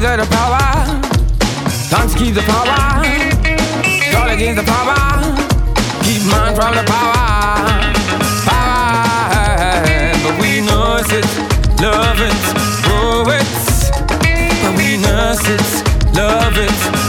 Got 0.00 0.16
the 0.16 0.24
power. 0.34 0.58
To 1.90 2.18
keep 2.18 2.34
the 2.34 2.40
power. 2.42 3.04
All 4.16 4.30
against 4.30 4.56
the 4.56 4.64
power. 4.64 4.96
Keep 6.04 6.22
man 6.32 6.54
from 6.54 6.74
the 6.74 6.84
power. 6.88 7.92
Power. 8.48 9.60
But 10.24 10.40
we 10.40 10.60
nurse 10.62 11.12
it, 11.12 11.26
love 11.82 12.20
it, 12.20 12.40
grow 12.84 13.28
it. 13.28 13.44
But 14.62 14.72
we 14.76 14.96
nurse 14.96 15.46
it, 15.48 15.66
love 16.16 16.56
it, 16.56 16.99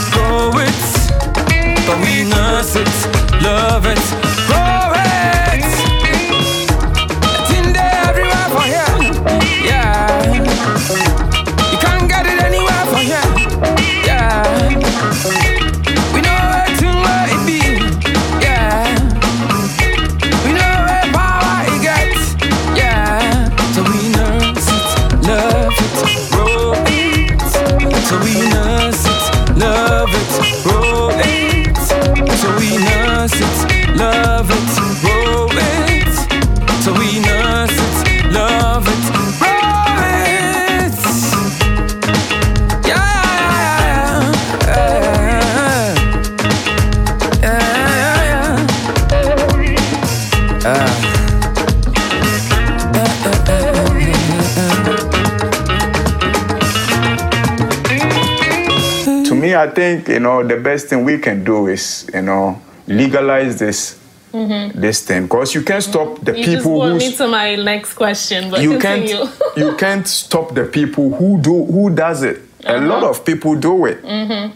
think 59.71 60.07
you 60.07 60.19
know 60.19 60.43
the 60.43 60.57
best 60.57 60.87
thing 60.87 61.03
we 61.03 61.17
can 61.17 61.43
do 61.43 61.67
is 61.67 62.09
you 62.13 62.21
know 62.21 62.61
legalize 62.87 63.59
this 63.59 63.97
Mm-hmm. 64.31 64.79
this 64.79 65.01
thing 65.05 65.23
because 65.23 65.53
you 65.53 65.61
can't 65.61 65.83
stop 65.83 66.21
the 66.21 66.31
you 66.31 66.45
just 66.45 66.57
people 66.63 66.81
who 66.81 66.97
me 66.97 67.11
to 67.17 67.27
my 67.27 67.55
next 67.55 67.95
question, 67.95 68.49
but 68.49 68.61
you 68.61 68.79
continue. 68.79 69.25
can't 69.27 69.57
you 69.57 69.75
can't 69.83 70.07
stop 70.07 70.53
the 70.55 70.63
people 70.63 71.11
who 71.11 71.37
do 71.41 71.65
who 71.65 71.89
does 71.89 72.23
it. 72.23 72.39
A 72.63 72.77
Uh-huh. 72.77 72.87
lot 72.87 73.03
of 73.03 73.25
people 73.25 73.55
do 73.59 73.85
it. 73.87 74.01
mm-hmm. 74.01 74.55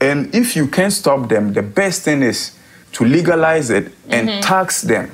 And 0.00 0.34
if 0.34 0.56
you 0.56 0.66
can't 0.68 0.92
stop 0.92 1.28
them, 1.28 1.52
the 1.52 1.60
best 1.62 2.00
thing 2.02 2.22
is 2.22 2.52
to 2.92 3.04
legalize 3.04 3.68
it 3.68 3.92
and 4.08 4.28
mm-hmm. 4.28 4.40
tax 4.40 4.80
them 4.80 5.10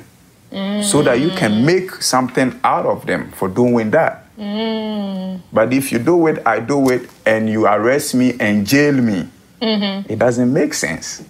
mm. 0.51 0.83
so 0.83 1.01
that 1.03 1.19
you 1.19 1.29
can 1.31 1.65
make 1.65 1.91
something 2.01 2.57
out 2.63 2.85
of 2.85 3.05
them 3.05 3.29
for 3.31 3.49
doing 3.49 3.91
that. 3.91 4.23
Mm. 4.37 5.41
But 5.51 5.73
if 5.73 5.91
you 5.91 5.99
do 5.99 6.27
it, 6.27 6.41
I 6.45 6.59
do 6.61 6.89
it, 6.89 7.09
and 7.25 7.49
you 7.49 7.65
arrest 7.65 8.15
me 8.15 8.35
and 8.39 8.65
jail 8.65 8.93
me, 8.93 9.27
mm-hmm. 9.61 10.11
it 10.11 10.19
doesn't 10.19 10.51
make 10.51 10.73
sense. 10.73 11.23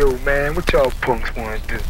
Yo, 0.00 0.16
man, 0.18 0.54
what 0.54 0.70
y'all 0.72 0.90
punks 1.00 1.34
want 1.36 1.62
to 1.62 1.78
do? 1.78 1.84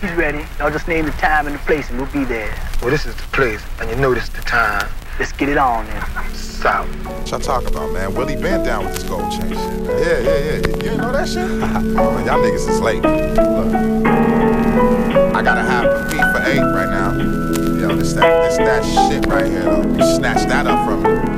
He's 0.00 0.12
ready. 0.12 0.44
I'll 0.60 0.70
just 0.70 0.86
name 0.88 1.06
the 1.06 1.12
time 1.12 1.46
and 1.46 1.54
the 1.54 1.60
place, 1.60 1.88
and 1.88 1.98
we'll 1.98 2.12
be 2.12 2.24
there. 2.24 2.54
Well, 2.82 2.90
this 2.90 3.06
is 3.06 3.16
the 3.16 3.22
place, 3.32 3.62
and 3.80 3.88
you 3.88 3.96
know 3.96 4.12
this 4.12 4.24
is 4.24 4.30
the 4.30 4.42
time. 4.42 4.86
Let's 5.18 5.32
get 5.32 5.48
it 5.48 5.56
on 5.56 5.86
then. 5.86 6.04
South. 6.34 6.86
What 7.06 7.30
y'all 7.30 7.40
talking 7.40 7.68
about, 7.68 7.90
man? 7.92 8.14
Willie 8.14 8.36
been 8.36 8.62
down 8.62 8.84
with 8.84 8.94
this 8.94 9.04
gold 9.04 9.32
chain 9.32 9.48
shit. 9.48 9.56
Man. 9.56 9.86
Yeah, 9.86 10.18
yeah, 10.18 10.38
yeah. 10.38 10.56
You 10.56 10.62
didn't 10.62 10.98
know 10.98 11.12
that 11.12 11.26
shit? 11.26 11.48
man, 11.48 12.26
y'all 12.26 12.38
niggas 12.38 12.68
is 12.68 12.80
late. 12.80 13.02
Look. 13.02 13.96
I 15.34 15.42
gotta 15.42 15.62
have 15.62 15.84
a 15.84 16.04
beat 16.10 16.20
for 16.32 16.42
eight 16.46 16.60
right 16.60 16.90
now. 16.90 17.12
Yo, 17.80 17.96
this 17.96 18.12
that, 18.12 18.42
this 18.42 18.58
that 18.58 18.84
shit 18.84 19.24
right 19.26 19.46
here, 19.46 19.62
though. 19.62 19.82
You 19.82 20.16
snatch 20.16 20.46
that 20.48 20.66
up 20.66 20.86
from 20.86 21.02
me. 21.02 21.35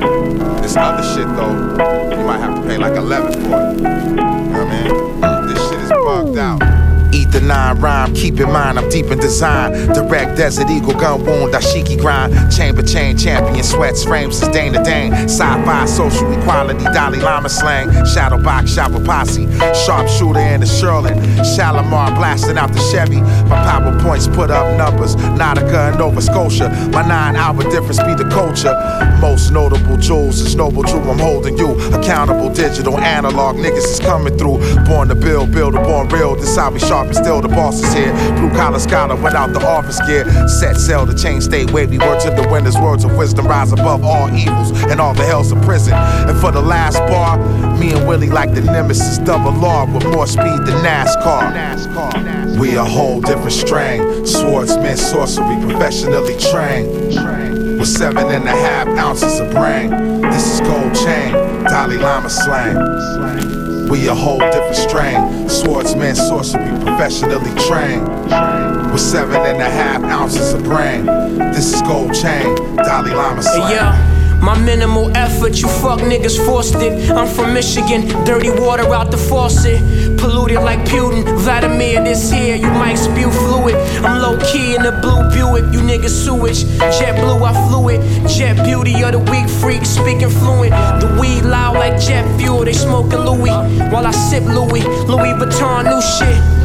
This 0.69 0.77
other 0.77 1.01
shit, 1.01 1.25
though, 1.35 2.15
you 2.15 2.23
might 2.27 2.37
have 2.37 2.61
to 2.61 2.61
pay 2.61 2.77
like 2.77 2.95
11 2.95 3.31
for 3.31 3.39
it. 3.39 3.77
You 3.77 3.81
know 3.81 4.49
what 4.51 4.67
I 4.67 4.83
mean? 4.83 5.47
This 5.47 5.67
shit 5.67 5.79
is 5.79 5.89
bugged 5.89 6.37
out 6.37 6.78
the 7.31 7.41
nine 7.41 7.79
rhyme. 7.79 8.13
Keep 8.13 8.39
in 8.39 8.51
mind, 8.51 8.79
I'm 8.79 8.89
deep 8.89 9.07
in 9.07 9.19
design. 9.19 9.71
Direct 9.93 10.37
Desert 10.37 10.69
Eagle 10.69 10.93
gun 10.93 11.25
wound, 11.25 11.53
Dashiki 11.53 11.99
grind. 11.99 12.33
Chamber 12.51 12.81
chain 12.81 13.17
champion, 13.17 13.63
sweats 13.63 14.03
frames 14.03 14.39
Dane 14.49 14.73
to 14.73 14.83
Dane. 14.83 15.13
Sci 15.13 15.65
fi 15.65 15.85
social 15.85 16.31
equality, 16.31 16.83
Dalai 16.85 17.19
Lama 17.19 17.49
slang. 17.49 17.89
Shadow 18.05 18.41
box, 18.41 18.73
shopper 18.73 19.03
posse. 19.03 19.45
Sharpshooter 19.85 20.39
in 20.39 20.61
the 20.61 20.65
Sherlin. 20.65 21.15
Shalimar 21.55 22.15
blasting 22.15 22.57
out 22.57 22.71
the 22.73 22.79
Chevy. 22.91 23.21
My 23.49 23.57
PowerPoints 23.65 24.33
put 24.33 24.49
up 24.51 24.77
numbers. 24.77 25.15
Nautica 25.15 25.89
and 25.89 25.99
Nova 25.99 26.21
Scotia. 26.21 26.69
My 26.91 27.05
nine 27.07 27.35
hour 27.35 27.63
difference 27.63 27.99
be 28.03 28.13
the 28.15 28.29
culture. 28.31 28.73
Most 29.19 29.51
notable 29.51 29.97
jewels 29.97 30.39
is 30.39 30.55
noble 30.55 30.83
true. 30.83 31.01
I'm 31.01 31.19
holding 31.19 31.57
you 31.57 31.71
accountable, 31.93 32.53
digital, 32.53 32.97
analog. 32.97 33.57
Niggas 33.57 33.85
is 33.85 33.99
coming 33.99 34.37
through. 34.37 34.59
Born 34.85 35.09
to 35.09 35.15
build, 35.15 35.51
build 35.51 35.75
a 35.75 35.81
born 35.83 36.07
real. 36.09 36.35
This 36.35 36.55
how 36.55 36.71
we 36.71 36.79
sharp 36.79 37.09
still 37.19 37.41
the 37.41 37.47
boss 37.47 37.81
is 37.83 37.93
here. 37.93 38.13
Blue 38.35 38.49
collar 38.51 38.79
scholar 38.79 39.15
without 39.15 39.53
the 39.53 39.65
office 39.65 39.99
gear. 40.07 40.25
Set 40.47 40.77
sail, 40.77 41.05
the 41.05 41.13
chain 41.13 41.41
stay 41.41 41.65
wavy. 41.65 41.97
Words 41.97 42.25
of 42.25 42.35
the 42.35 42.47
winner's 42.49 42.77
words 42.77 43.03
of 43.03 43.15
wisdom 43.17 43.47
rise 43.47 43.71
above 43.71 44.03
all 44.03 44.29
evils 44.29 44.71
and 44.85 44.99
all 44.99 45.13
the 45.13 45.25
hells 45.25 45.51
of 45.51 45.61
prison. 45.61 45.93
And 45.93 46.39
for 46.39 46.51
the 46.51 46.61
last 46.61 46.99
bar, 47.11 47.37
me 47.77 47.91
and 47.91 48.07
Willie 48.07 48.29
like 48.29 48.53
the 48.53 48.61
nemesis 48.61 49.17
double 49.19 49.53
R 49.63 49.85
with 49.85 50.05
more 50.05 50.27
speed 50.27 50.59
than 50.65 50.77
NASCAR. 50.83 51.51
NASCAR. 51.53 52.59
We 52.59 52.75
a 52.75 52.83
whole 52.83 53.21
different 53.21 53.53
strain. 53.53 54.25
Swordsman, 54.25 54.97
sorcery, 54.97 55.61
professionally 55.61 56.37
trained. 56.37 56.89
With 57.79 57.87
seven 57.87 58.27
and 58.27 58.45
a 58.45 58.51
half 58.51 58.87
ounces 58.89 59.39
of 59.39 59.51
brain. 59.51 59.89
This 60.21 60.53
is 60.53 60.59
gold 60.61 60.93
chain, 60.93 61.31
Dalai 61.63 61.97
Lama 61.97 62.29
slang. 62.29 63.48
We 63.89 64.07
a 64.07 64.13
whole 64.13 64.37
different 64.37 64.75
strain. 64.75 65.49
Swordsman, 65.49 66.15
sorcery, 66.15 66.69
professionally 66.83 67.49
trained. 67.67 68.07
With 68.91 69.01
seven 69.01 69.37
and 69.37 69.59
a 69.59 69.69
half 69.69 70.03
ounces 70.03 70.53
of 70.53 70.63
brain. 70.63 71.05
This 71.53 71.73
is 71.73 71.81
gold 71.81 72.13
chain, 72.13 72.55
Dalai 72.75 73.13
Lama 73.15 73.41
slang. 73.41 73.71
Yeah. 73.71 74.15
My 74.41 74.57
minimal 74.57 75.11
effort, 75.17 75.59
you 75.59 75.67
fuck 75.67 75.99
niggas 75.99 76.43
forced 76.45 76.75
it. 76.75 77.11
I'm 77.11 77.27
from 77.27 77.53
Michigan, 77.53 78.07
dirty 78.23 78.49
water 78.49 78.93
out 78.93 79.11
the 79.11 79.17
faucet. 79.17 79.81
Polluted 80.19 80.61
like 80.61 80.79
Putin, 80.79 81.23
Vladimir 81.39 82.03
this 82.03 82.29
here, 82.29 82.55
you 82.55 82.67
might 82.67 82.95
spew 82.95 83.31
fluid. 83.31 83.75
I'm 84.03 84.21
low 84.21 84.37
key 84.51 84.75
in 84.75 84.83
the 84.83 84.91
blue 85.01 85.23
Buick, 85.31 85.73
you 85.73 85.79
niggas 85.79 86.09
sewage. 86.09 86.65
Jet 86.99 87.15
blue, 87.15 87.41
I 87.43 87.53
flew 87.67 87.87
it. 87.89 88.01
Jet 88.27 88.61
beauty 88.65 89.01
of 89.03 89.13
the 89.13 89.19
weak 89.19 89.47
freak, 89.47 89.85
speaking 89.85 90.29
fluent. 90.29 90.71
The 90.99 91.17
weed 91.19 91.43
loud 91.43 91.75
like 91.75 92.01
jet 92.01 92.25
fuel, 92.37 92.65
they 92.65 92.73
smoking 92.73 93.19
Louis. 93.19 93.55
While 93.91 94.05
I 94.05 94.11
sip 94.11 94.43
Louis, 94.43 94.83
Louis 95.07 95.33
Vuitton, 95.39 95.85
new 95.85 96.01
shit. 96.01 96.59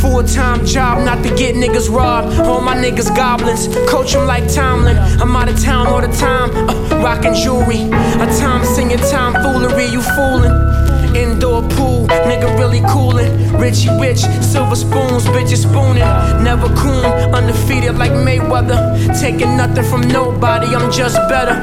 Full 0.00 0.22
time 0.22 0.64
job, 0.66 1.02
not 1.04 1.22
to 1.24 1.34
get 1.34 1.54
niggas 1.56 1.90
robbed. 1.90 2.38
All 2.40 2.60
my 2.60 2.76
niggas 2.76 3.14
goblins, 3.16 3.68
coach 3.90 4.12
them 4.12 4.26
like 4.26 4.52
Tomlin. 4.52 4.98
I'm 5.20 5.34
out 5.34 5.48
of 5.48 5.58
town 5.60 5.86
all 5.86 6.00
the 6.00 6.08
time, 6.08 6.50
uh, 6.68 7.02
rocking 7.02 7.34
jewelry. 7.34 7.88
A 8.22 8.26
time 8.38 8.64
singing 8.64 8.98
time 8.98 9.32
foolery, 9.42 9.86
you 9.86 10.02
fooling. 10.02 10.77
Indoor 11.14 11.62
pool, 11.70 12.06
nigga 12.06 12.58
really 12.58 12.80
coolin'. 12.88 13.56
Richie 13.58 13.90
rich, 14.00 14.20
silver 14.42 14.76
spoons, 14.76 15.24
bitches 15.26 15.62
spooning. 15.62 16.08
Never 16.42 16.68
coon, 16.76 17.04
undefeated 17.34 17.96
like 17.96 18.12
Mayweather. 18.12 19.18
Taking 19.20 19.56
nothing 19.56 19.84
from 19.84 20.02
nobody, 20.02 20.74
I'm 20.74 20.90
just 20.90 21.16
better. 21.28 21.56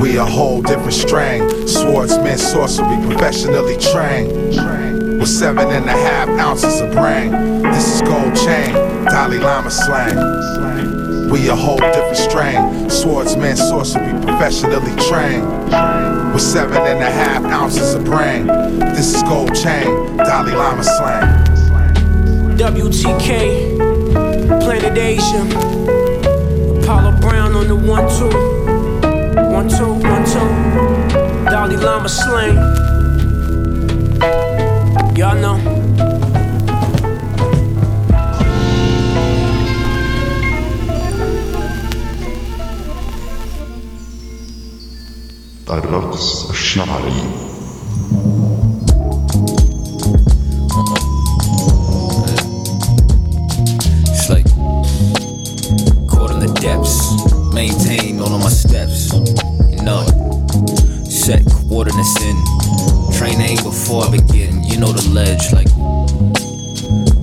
We 0.00 0.16
a 0.16 0.24
whole 0.24 0.62
different 0.62 0.94
strain. 0.94 1.68
Swordsman, 1.68 2.38
sorcery, 2.38 2.96
professionally 3.06 3.76
trained 3.76 4.32
with 5.20 5.28
seven 5.28 5.68
and 5.68 5.84
a 5.84 5.92
half 5.92 6.28
ounces 6.30 6.80
of 6.80 6.90
brain. 6.92 7.30
This 7.62 7.94
is 7.94 8.00
gold 8.02 8.34
chain, 8.34 8.72
Dalai 9.04 9.38
Lama 9.38 9.70
slang. 9.70 10.16
We 11.30 11.48
a 11.48 11.54
whole 11.54 11.76
different 11.76 12.16
strain. 12.16 12.88
Swordsman, 12.88 13.56
sorcery, 13.56 14.12
professionally 14.22 14.96
trained. 15.06 15.46
With 16.32 16.42
seven 16.42 16.78
and 16.78 17.02
a 17.02 17.10
half 17.10 17.44
ounces 17.44 17.94
of 17.94 18.04
brain. 18.04 18.46
This 18.94 19.14
is 19.14 19.22
gold 19.22 19.54
chain, 19.54 20.16
Dalai 20.16 20.52
Lama 20.52 20.84
slang. 20.84 21.44
WTK, 22.56 23.76
Planet 24.60 24.96
Asia. 24.96 25.42
Apollo 26.82 27.20
Brown 27.20 27.54
on 27.54 27.68
the 27.68 27.74
one 27.74 28.08
two, 28.16 28.30
one 29.50 29.68
two, 29.68 29.92
one 30.08 30.24
two. 30.24 31.50
Dalai 31.50 31.76
Lama 31.76 32.08
slang. 32.08 32.56
Y'all 35.16 35.36
know. 35.36 35.79
It's 46.70 46.78
like 54.30 54.46
caught 56.06 56.30
in 56.30 56.38
the 56.38 56.46
Charlie. 56.62 57.54
maintain 57.54 58.20
all 58.20 58.32
of 58.32 58.40
my 58.40 58.48
steps. 58.50 59.12
You 59.12 59.82
know 59.82 60.06
it. 60.06 61.10
Set 61.10 61.44
coordinates 61.44 62.22
in. 62.22 62.36
Train 63.18 63.40
aim 63.40 63.56
before 63.64 64.04
I 64.04 64.12
begin. 64.12 64.62
You 64.62 64.78
know 64.78 64.92
the 64.92 65.10
ledge, 65.10 65.52
like 65.52 65.66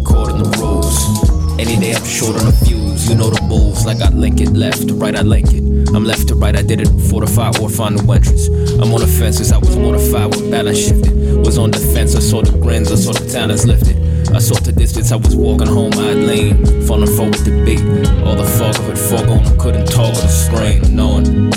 caught 0.03 0.29
in 0.29 0.43
the 0.43 0.57
rules. 0.59 1.57
Any 1.57 1.77
day 1.77 1.93
I'm 1.93 2.03
short 2.03 2.35
on 2.35 2.47
the 2.47 2.65
fuse. 2.65 3.09
You 3.09 3.15
know 3.15 3.29
the 3.29 3.41
moves, 3.43 3.85
like 3.85 4.01
I 4.01 4.09
link 4.09 4.41
it 4.41 4.49
left 4.49 4.89
to 4.89 4.93
right, 4.93 5.15
I 5.15 5.21
link 5.21 5.53
it. 5.53 5.63
I'm 5.95 6.03
left 6.03 6.27
to 6.27 6.35
right, 6.35 6.53
I 6.53 6.63
did 6.63 6.81
it. 6.81 6.89
Fortify 7.09 7.53
or 7.61 7.69
find 7.69 7.95
new 7.95 8.11
entrance. 8.11 8.49
I'm 8.79 8.93
on 8.93 9.01
the 9.01 9.07
fence 9.07 9.51
I 9.51 9.57
was 9.57 9.75
mortified 9.75 10.35
when 10.35 10.51
balance 10.51 10.77
shifted. 10.77 11.13
Was 11.43 11.57
on 11.57 11.71
defense, 11.71 12.15
I 12.15 12.19
saw 12.19 12.43
the 12.43 12.51
grins, 12.59 12.91
I 12.91 12.95
saw 12.95 13.11
the 13.11 13.27
talents 13.27 13.65
lifted. 13.65 13.97
I 14.35 14.39
saw 14.39 14.53
the 14.59 14.71
distance, 14.71 15.11
I 15.11 15.15
was 15.15 15.35
walking 15.35 15.65
home, 15.65 15.93
I'd 15.93 16.17
lean, 16.17 16.63
falling 16.85 17.09
forward 17.15 17.33
the 17.41 17.63
beat. 17.65 17.81
All 18.23 18.35
the 18.35 18.43
fog 18.43 18.77
of 18.77 18.89
it 18.89 18.99
on 19.29 19.45
I 19.47 19.55
couldn't 19.57 19.87
talk 19.87 20.13
or 20.13 20.27
strain, 20.27 20.95
knowing 20.95 21.51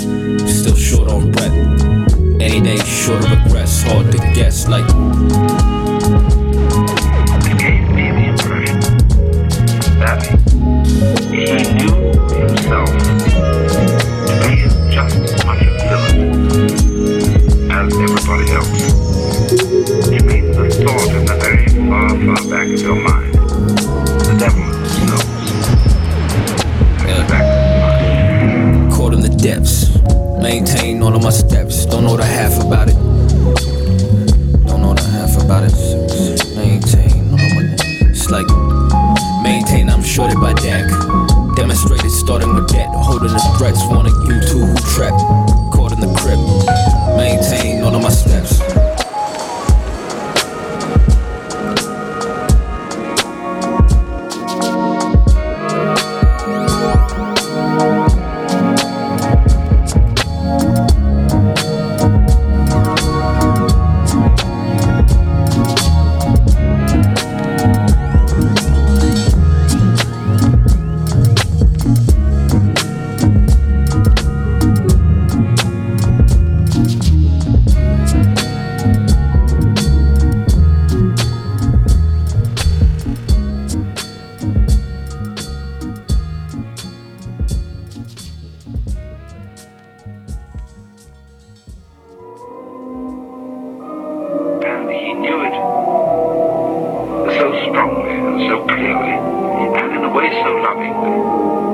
still 0.47 0.75
short 0.75 1.09
on 1.09 1.31
breath. 1.31 1.53
Any 2.41 2.59
day 2.59 2.77
short 2.77 3.23
of 3.23 3.45
regrets, 3.45 3.83
hard 3.83 4.11
to 4.11 4.17
guess, 4.33 4.67
like. 4.67 4.87
The 7.43 7.53
he 11.29 11.53
knew 11.77 11.93
himself 12.47 12.89
to 14.25 14.33
be 14.41 14.53
just 14.91 15.40
than 17.91 18.03
everybody 18.03 18.51
else. 18.51 18.69
It 20.11 20.23
means 20.23 20.55
the 20.55 20.69
thought 20.83 21.09
in 21.11 21.25
the 21.25 21.35
very 21.41 21.67
far, 21.89 22.09
far 22.09 22.41
back 22.49 22.67
of 22.67 22.81
your 22.81 22.95
mind. 22.95 23.33
The 24.25 24.35
devil 24.39 24.63
knows. 25.07 25.25
Yeah. 27.05 27.23
The 27.27 28.95
Caught 28.95 29.13
in 29.13 29.21
the 29.21 29.29
depths. 29.29 29.89
Maintain 30.41 31.01
all 31.03 31.15
of 31.15 31.23
my 31.23 31.29
steps. 31.29 31.85
Don't 31.85 32.03
know 32.03 32.17
the 32.17 32.25
half 32.25 32.63
about 32.63 32.89
it. 32.89 32.95
Don't 34.67 34.81
know 34.81 34.93
the 34.93 35.03
half 35.11 35.35
about 35.43 35.63
it. 35.65 35.73
Maintain 36.55 37.29
all 37.31 37.39
of 37.39 37.51
my. 37.55 37.75
It's 38.09 38.29
like 38.29 38.47
maintain. 39.43 39.89
I'm 39.89 40.03
shorted 40.03 40.39
by 40.39 40.53
deck. 40.53 40.87
Demonstrated 41.55 42.11
starting 42.11 42.53
with 42.55 42.69
debt. 42.69 42.89
Holding 42.91 43.33
the 43.33 43.55
threats. 43.57 43.81
Wanting 43.87 44.15
you 44.21 44.39
to 44.39 44.57
who 44.65 44.75
trapped 44.95 45.40
grip. 46.21 46.39
Maintain 47.17 47.83
all 47.83 47.95
of 47.95 48.01
my 48.01 48.09
steps. 48.09 48.70
so 97.51 97.69
strongly 97.69 98.11
and 98.11 98.49
so 98.49 98.65
clearly, 98.65 99.11
and 99.11 99.91
in 99.95 100.03
a 100.05 100.09
way 100.09 100.29
so 100.43 100.55
lovingly. 100.55 101.70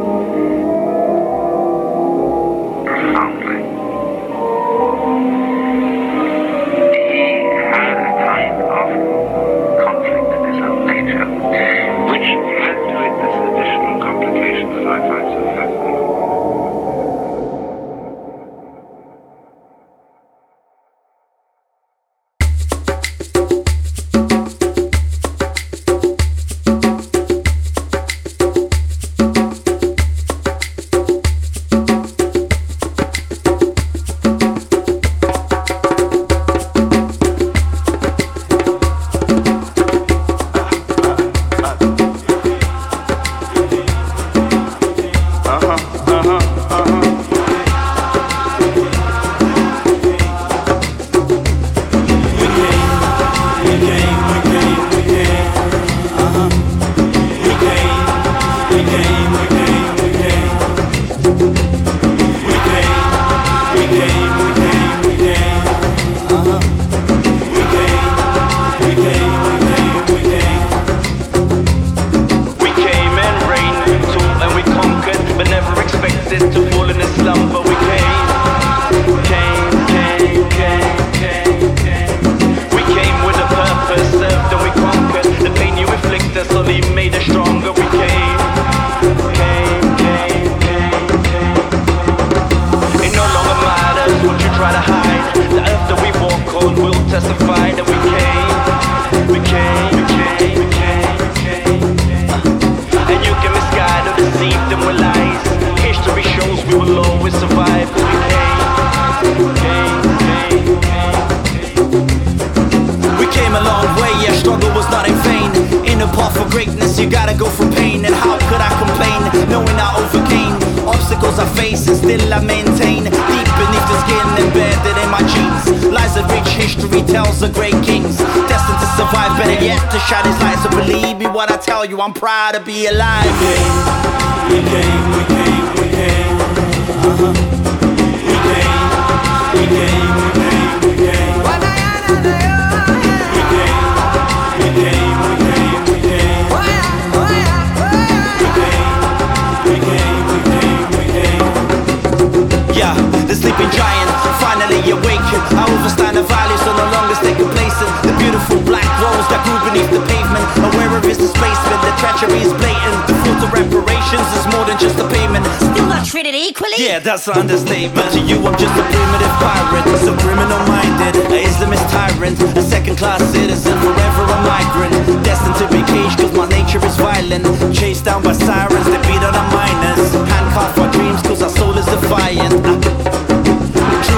Equally? 166.58 166.86
Yeah, 166.86 167.00
that's 167.00 167.28
an 167.28 167.38
understatement. 167.38 168.12
To 168.14 168.20
you, 168.20 168.38
I'm 168.46 168.58
just 168.58 168.74
a 168.74 168.84
primitive 168.84 169.36
pirate, 169.38 169.98
so 170.00 170.18
criminal 170.18 170.60
minded, 170.66 171.16
a 171.30 171.44
Islamist 171.46 171.86
tyrant, 171.92 172.58
a 172.58 172.62
second 172.62 172.98
class 172.98 173.22
citizen, 173.32 173.78
forever 173.80 174.24
a 174.24 174.38
migrant. 174.42 175.24
Destined 175.24 175.56
to 175.58 175.68
be 175.70 175.84
caged, 175.86 176.20
cause 176.20 176.34
my 176.34 176.48
nature 176.50 176.84
is 176.84 176.98
violent. 176.98 177.46
Chased 177.76 178.06
down 178.06 178.24
by 178.24 178.34
sirens, 178.34 178.86
they 178.86 179.18
on 179.18 179.36
our 179.36 179.52
miners. 179.54 180.12
Handcuff 180.14 180.78
our 180.80 180.92
dreams, 180.92 181.22
cause 181.22 181.42
our 181.42 181.50
soul 181.50 181.78
is 181.78 181.86
defiant. 181.86 183.27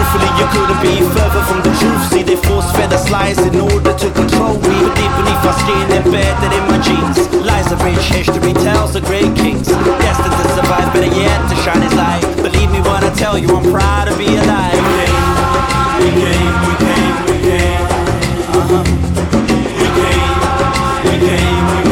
Truthfully, 0.09 0.41
you 0.41 0.47
couldn't 0.49 0.81
be 0.81 1.05
further 1.13 1.43
from 1.45 1.61
the 1.61 1.69
truth. 1.77 2.09
See, 2.09 2.23
they 2.23 2.35
force 2.35 2.71
fed 2.71 2.91
us 2.91 3.11
lies 3.11 3.37
in 3.37 3.59
order 3.59 3.93
to 3.93 4.09
control 4.09 4.53
we. 4.57 4.73
But 4.81 4.95
deep 4.97 5.13
beneath 5.13 5.45
our 5.45 5.53
skin, 5.53 5.85
embedded 6.01 6.51
in 6.51 6.65
my 6.65 6.81
genes, 6.81 7.29
lies 7.45 7.71
a 7.71 7.77
rich 7.85 8.01
history, 8.09 8.53
tells 8.53 8.95
of 8.95 9.05
great 9.05 9.29
kings. 9.37 9.67
Destined 9.67 10.33
to 10.33 10.49
survive, 10.57 10.91
better 10.93 11.13
yet 11.13 11.37
to 11.49 11.55
shine 11.61 11.83
his 11.83 11.93
light. 11.93 12.25
Believe 12.37 12.71
me 12.71 12.81
when 12.81 13.03
I 13.03 13.13
tell 13.13 13.37
you, 13.37 13.55
I'm 13.55 13.69
proud 13.69 14.05
to 14.05 14.17
be 14.17 14.35
alive. 14.35 14.81
We 16.01 16.09
came, 16.09 16.57
we 16.65 16.73
came, 16.81 17.17
we 17.29 17.35
came, 17.45 17.85
uh-huh. 18.57 18.83
We 19.77 19.87
came, 19.93 20.33
we 21.05 21.13
came, 21.21 21.65
we 21.69 21.83
came, 21.85 21.88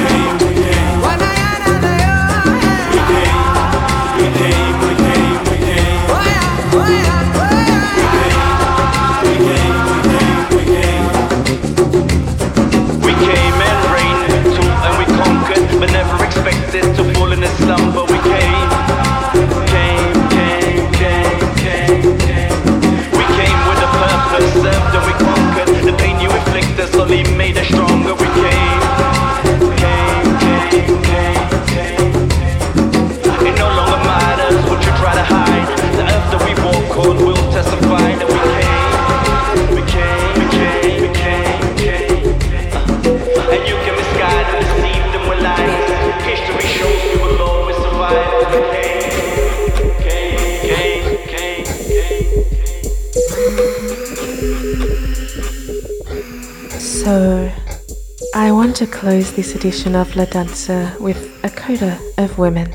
to 58.77 58.85
close 58.85 59.31
this 59.31 59.55
edition 59.55 59.95
of 59.95 60.15
La 60.15 60.25
Danza 60.25 60.95
with 60.99 61.43
a 61.43 61.49
coda 61.49 61.97
of 62.19 62.37
women. 62.37 62.71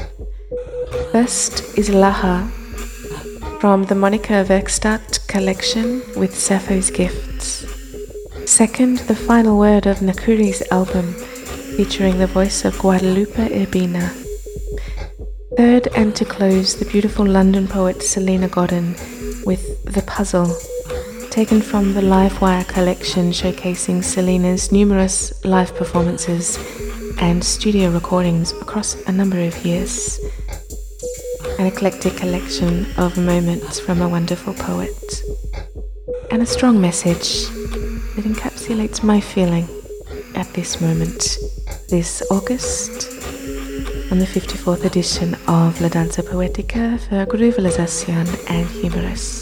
First 1.12 1.78
is 1.78 1.90
Laha 1.90 2.50
from 3.60 3.84
the 3.84 3.94
Monika 3.94 4.44
Werkstatt 4.44 5.24
collection 5.28 6.02
with 6.16 6.36
Sappho's 6.36 6.90
Gifts. 6.90 7.64
Second, 8.50 8.98
the 9.06 9.14
final 9.14 9.56
word 9.56 9.86
of 9.86 9.98
Nakury's 9.98 10.60
album 10.72 11.12
featuring 11.76 12.18
the 12.18 12.26
voice 12.26 12.64
of 12.64 12.76
Guadalupe 12.80 13.64
Urbina. 13.64 14.08
Third, 15.56 15.86
and 15.94 16.16
to 16.16 16.24
close, 16.24 16.80
the 16.80 16.86
beautiful 16.86 17.24
London 17.24 17.68
poet 17.68 18.02
Salena 18.02 18.48
Godden 18.48 18.96
with 19.46 19.84
The 19.84 20.02
Puzzle, 20.02 20.52
taken 21.32 21.62
from 21.62 21.94
the 21.94 22.00
Livewire 22.02 22.68
collection 22.68 23.30
showcasing 23.30 24.04
Salena's 24.04 24.70
numerous 24.70 25.32
live 25.46 25.74
performances 25.74 26.58
and 27.22 27.42
studio 27.42 27.88
recordings 27.88 28.52
across 28.60 29.02
a 29.06 29.12
number 29.12 29.40
of 29.40 29.64
years. 29.64 30.20
An 31.58 31.64
eclectic 31.64 32.18
collection 32.18 32.84
of 32.98 33.16
moments 33.16 33.80
from 33.80 34.02
a 34.02 34.08
wonderful 34.10 34.52
poet. 34.52 35.22
And 36.30 36.42
a 36.42 36.46
strong 36.46 36.78
message 36.78 37.46
that 38.14 38.26
encapsulates 38.26 39.02
my 39.02 39.18
feeling 39.18 39.66
at 40.34 40.52
this 40.52 40.82
moment, 40.82 41.38
this 41.88 42.22
August, 42.30 43.08
on 44.12 44.18
the 44.18 44.26
54th 44.26 44.84
edition 44.84 45.34
of 45.48 45.80
La 45.80 45.88
Danza 45.88 46.22
Poetica 46.22 47.00
for 47.00 47.24
Groovelisation 47.24 48.28
and 48.50 48.68
Humorous. 48.68 49.41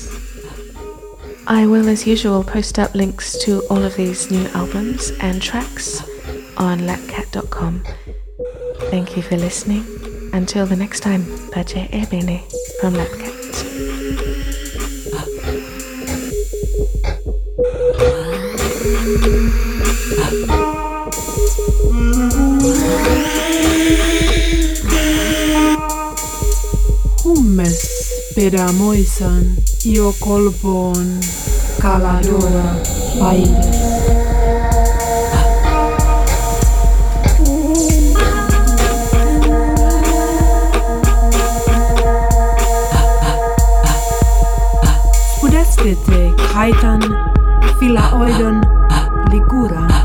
I 1.52 1.66
will, 1.66 1.88
as 1.88 2.06
usual, 2.06 2.44
post 2.44 2.78
up 2.78 2.94
links 2.94 3.36
to 3.38 3.62
all 3.68 3.82
of 3.82 3.96
these 3.96 4.30
new 4.30 4.46
albums 4.54 5.10
and 5.18 5.42
tracks 5.42 6.00
on 6.56 6.78
lapkat.com. 6.86 7.82
Thank 8.88 9.16
you 9.16 9.22
for 9.22 9.36
listening. 9.36 9.84
Until 10.32 10.64
the 10.64 10.76
next 10.76 11.00
time, 11.00 11.24
pace 11.50 11.74
e 11.74 12.06
bene 12.08 12.44
from 12.80 12.94
Lapkat. 12.94 13.66
Hummes 27.24 27.82
pedamoisan 28.36 29.69
io 29.84 30.12
colpon 30.18 31.18
caladora 31.80 32.76
paide 33.18 33.70
Spudestete 45.32 46.34
kaitan, 46.52 47.00
filaoidon, 47.78 48.60
ligura. 49.30 49.99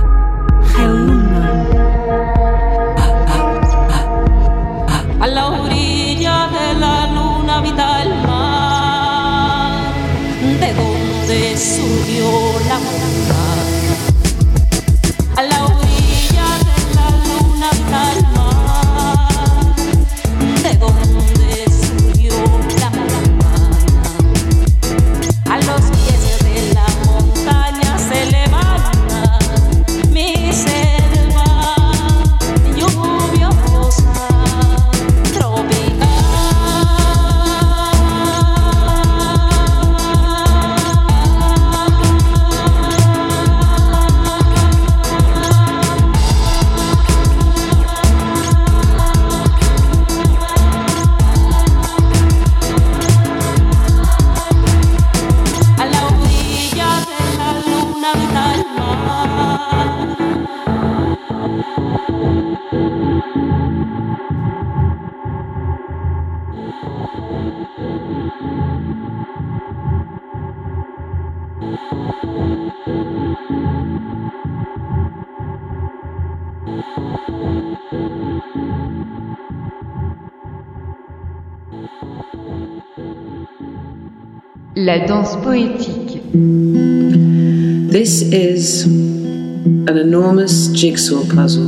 La 84.77 84.99
danse 84.99 85.37
poétique. 85.37 86.21
This 86.33 88.21
is 88.21 88.85
an 88.85 89.97
enormous 89.97 90.67
jigsaw 90.73 91.23
puzzle. 91.33 91.63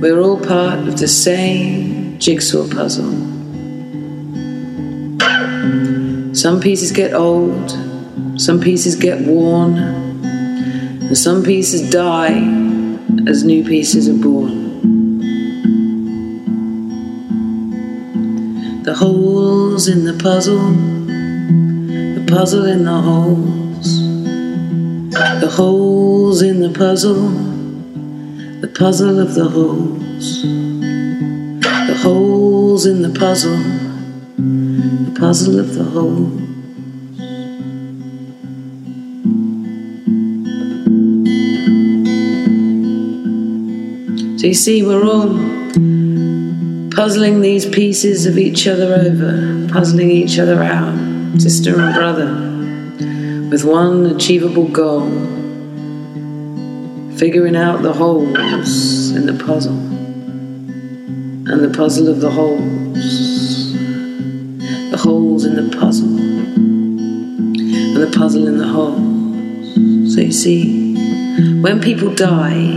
We're 0.00 0.20
all 0.20 0.38
part 0.38 0.86
of 0.86 0.98
the 0.98 1.08
same 1.08 2.18
jigsaw 2.18 2.68
puzzle. 2.68 3.19
Some 6.40 6.58
pieces 6.58 6.90
get 6.90 7.12
old, 7.12 7.70
some 8.40 8.60
pieces 8.60 8.96
get 8.96 9.20
worn, 9.26 9.76
and 9.76 11.18
some 11.18 11.42
pieces 11.42 11.90
die 11.90 12.32
as 13.26 13.44
new 13.44 13.62
pieces 13.62 14.08
are 14.08 14.14
born. 14.14 14.80
The 18.84 18.94
holes 18.94 19.86
in 19.86 20.06
the 20.06 20.14
puzzle, 20.14 20.70
the 22.14 22.24
puzzle 22.26 22.64
in 22.64 22.84
the 22.86 23.00
holes, 23.02 24.00
the 25.42 25.50
holes 25.54 26.40
in 26.40 26.60
the 26.60 26.70
puzzle, 26.70 27.28
the 28.62 28.68
puzzle 28.78 29.18
of 29.18 29.34
the 29.34 29.46
holes, 29.46 30.40
the 30.40 31.98
holes 32.02 32.86
in 32.86 33.02
the 33.02 33.10
puzzle, 33.10 33.79
puzzle 35.20 35.60
of 35.60 35.74
the 35.74 35.84
holes. 35.84 36.40
So 44.40 44.46
you 44.46 44.54
see, 44.54 44.82
we're 44.82 45.04
all 45.04 45.28
puzzling 46.96 47.42
these 47.42 47.68
pieces 47.68 48.24
of 48.24 48.38
each 48.38 48.66
other 48.66 48.94
over, 48.94 49.68
puzzling 49.70 50.10
each 50.10 50.38
other 50.38 50.62
out, 50.62 51.38
sister 51.38 51.78
and 51.78 51.94
brother, 51.94 52.32
with 53.50 53.62
one 53.62 54.06
achievable 54.06 54.68
goal 54.68 55.10
figuring 57.18 57.56
out 57.56 57.82
the 57.82 57.92
holes 57.92 59.10
in 59.10 59.26
the 59.26 59.44
puzzle, 59.44 59.76
and 61.52 61.62
the 61.62 61.76
puzzle 61.76 62.08
of 62.08 62.22
the 62.22 62.30
holes, 62.30 63.29
the 65.62 65.76
puzzle, 65.76 66.16
and 66.18 67.96
the 67.96 68.10
puzzle 68.16 68.46
in 68.46 68.58
the 68.58 68.68
holes. 68.68 70.14
So 70.14 70.20
you 70.20 70.32
see, 70.32 71.60
when 71.60 71.80
people 71.80 72.14
die, 72.14 72.76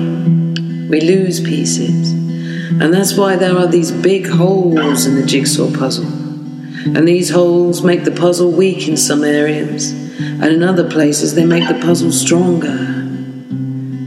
we 0.89 1.01
lose 1.01 1.39
pieces. 1.39 2.11
And 2.11 2.93
that's 2.93 3.15
why 3.15 3.35
there 3.35 3.57
are 3.57 3.67
these 3.67 3.91
big 3.91 4.27
holes 4.27 5.05
in 5.05 5.15
the 5.15 5.25
jigsaw 5.25 5.71
puzzle. 5.71 6.05
And 6.05 7.07
these 7.07 7.29
holes 7.29 7.83
make 7.83 8.03
the 8.03 8.11
puzzle 8.11 8.51
weak 8.51 8.87
in 8.87 8.97
some 8.97 9.23
areas, 9.23 9.91
and 9.91 10.45
in 10.45 10.63
other 10.63 10.89
places, 10.89 11.35
they 11.35 11.45
make 11.45 11.67
the 11.67 11.79
puzzle 11.85 12.11
stronger. 12.11 13.01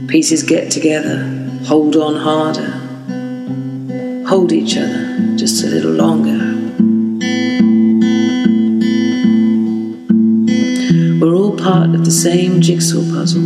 Pieces 0.07 0.43
get 0.43 0.71
together, 0.71 1.25
hold 1.65 1.95
on 1.95 2.15
harder, 2.15 2.71
hold 4.27 4.51
each 4.51 4.77
other 4.77 5.35
just 5.37 5.63
a 5.63 5.67
little 5.67 5.91
longer. 5.91 6.46
Part 11.57 11.95
of 11.95 12.05
the 12.05 12.11
same 12.11 12.61
jigsaw 12.61 13.01
puzzle. 13.11 13.41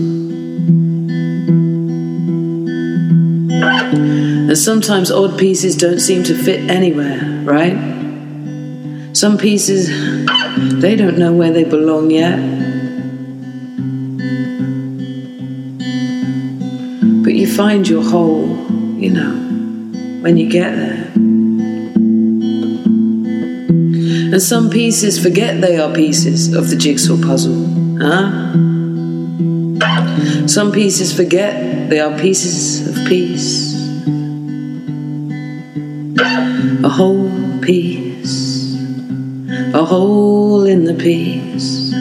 And 4.51 4.57
sometimes 4.57 5.11
odd 5.11 5.37
pieces 5.39 5.75
don't 5.75 5.99
seem 5.99 6.23
to 6.23 6.35
fit 6.35 6.69
anywhere, 6.69 7.21
right? 7.43 7.77
Some 9.13 9.37
pieces, 9.37 9.87
they 10.81 10.95
don't 10.95 11.17
know 11.17 11.33
where 11.33 11.51
they 11.51 11.63
belong 11.63 12.11
yet. 12.11 12.37
But 17.23 17.33
you 17.33 17.47
find 17.47 17.87
your 17.87 18.03
hole, 18.03 18.47
you 18.97 19.11
know, 19.11 19.31
when 20.21 20.37
you 20.37 20.49
get 20.49 20.75
there. 20.75 21.11
And 24.33 24.41
some 24.41 24.69
pieces 24.69 25.21
forget 25.21 25.61
they 25.61 25.77
are 25.77 25.93
pieces 25.93 26.53
of 26.53 26.69
the 26.69 26.75
jigsaw 26.75 27.17
puzzle, 27.21 27.65
huh? 28.01 28.51
Some 30.47 30.71
pieces 30.71 31.15
forget 31.15 31.89
they 31.89 31.99
are 31.99 32.17
pieces 32.19 32.87
of 32.87 32.95
peace. 33.07 33.71
A 36.83 36.89
whole 36.89 37.59
piece. 37.61 38.75
A 39.73 39.85
hole 39.85 40.65
in 40.65 40.85
the 40.85 40.93
piece. 40.93 41.93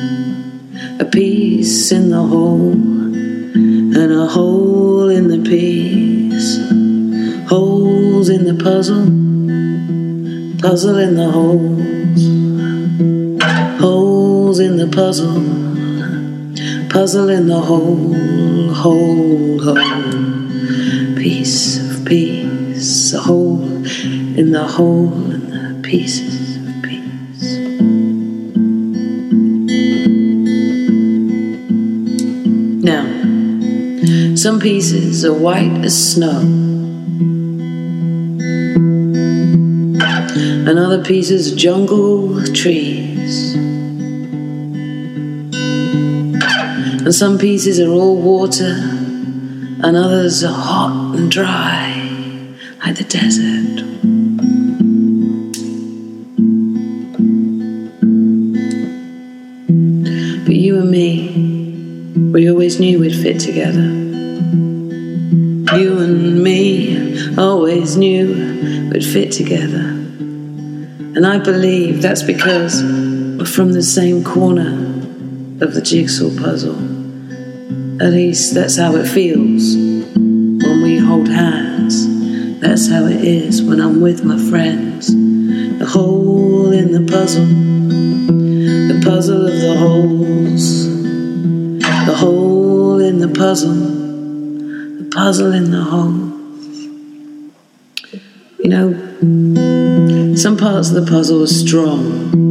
A 0.99 1.05
piece 1.05 1.93
in 1.93 2.11
the 2.11 2.23
hole. 2.23 2.73
And 2.73 4.13
a 4.13 4.27
hole 4.27 5.09
in 5.11 5.29
the 5.29 5.39
piece. 5.39 6.57
Holes 7.49 8.29
in 8.29 8.45
the 8.45 8.55
puzzle. 8.55 9.05
Puzzle 10.61 10.99
in 10.99 11.15
the 11.15 11.31
holes. 11.31 12.23
Holes 13.81 14.61
in 14.61 14.77
the 14.77 14.89
puzzle. 14.89 15.60
Puzzle 16.91 17.29
in 17.29 17.47
the 17.47 17.61
hole. 17.61 18.75
Hole, 18.75 19.61
hole. 19.63 21.17
Piece 21.17 21.79
of 21.79 22.05
piece. 22.05 23.13
A 23.13 23.21
hole 23.21 23.63
in 24.37 24.51
the 24.51 24.67
hole 24.67 25.13
and 25.31 25.53
the 25.53 25.89
pieces 25.89 26.57
of 26.57 26.83
peace. 26.83 27.59
Now, 32.83 33.05
some 34.35 34.59
pieces 34.59 35.25
are 35.25 35.33
white 35.33 35.85
as 35.85 36.13
snow, 36.15 36.41
and 40.69 40.79
other 40.79 41.05
pieces 41.05 41.53
jungle 41.55 42.45
trees. 42.53 43.00
And 47.11 47.15
some 47.17 47.39
pieces 47.39 47.81
are 47.81 47.91
all 47.91 48.15
water, 48.15 48.73
and 48.73 49.97
others 49.97 50.45
are 50.45 50.55
hot 50.55 51.17
and 51.17 51.29
dry, 51.29 51.91
like 52.87 52.95
the 52.95 53.03
desert. 53.03 53.83
But 60.45 60.55
you 60.55 60.79
and 60.79 60.89
me, 60.89 62.31
we 62.31 62.49
always 62.49 62.79
knew 62.79 63.01
we'd 63.01 63.13
fit 63.13 63.41
together. 63.41 63.89
You 65.81 65.99
and 65.99 66.45
me 66.45 67.37
always 67.37 67.97
knew 67.97 68.89
we'd 68.93 69.05
fit 69.05 69.33
together. 69.33 69.89
And 71.17 71.27
I 71.27 71.39
believe 71.39 72.03
that's 72.03 72.23
because 72.23 72.85
we're 72.85 73.47
from 73.47 73.73
the 73.73 73.83
same 73.83 74.23
corner 74.23 74.75
of 75.61 75.75
the 75.75 75.83
jigsaw 75.83 76.31
puzzle. 76.41 77.00
At 78.01 78.13
least 78.13 78.55
that's 78.55 78.79
how 78.79 78.97
it 78.97 79.07
feels 79.07 79.77
when 79.77 80.83
we 80.83 80.97
hold 80.97 81.29
hands. 81.29 82.59
That's 82.59 82.89
how 82.89 83.05
it 83.05 83.23
is 83.23 83.63
when 83.63 83.79
I'm 83.79 84.01
with 84.01 84.25
my 84.25 84.39
friends. 84.39 85.09
The 85.09 85.85
hole 85.85 86.73
in 86.73 86.93
the 86.93 87.13
puzzle, 87.13 87.45
the 87.45 89.03
puzzle 89.05 89.47
of 89.47 89.61
the 89.61 89.77
holes, 89.77 90.87
the 92.07 92.15
hole 92.17 93.01
in 93.01 93.19
the 93.19 93.29
puzzle, 93.29 93.75
the 93.75 95.11
puzzle 95.15 95.53
in 95.53 95.71
the 95.71 95.85
hole. 95.85 96.31
You 98.61 98.71
know, 98.71 100.37
some 100.37 100.57
parts 100.57 100.89
of 100.89 101.05
the 101.05 101.11
puzzle 101.11 101.43
are 101.43 101.47
strong. 101.47 102.50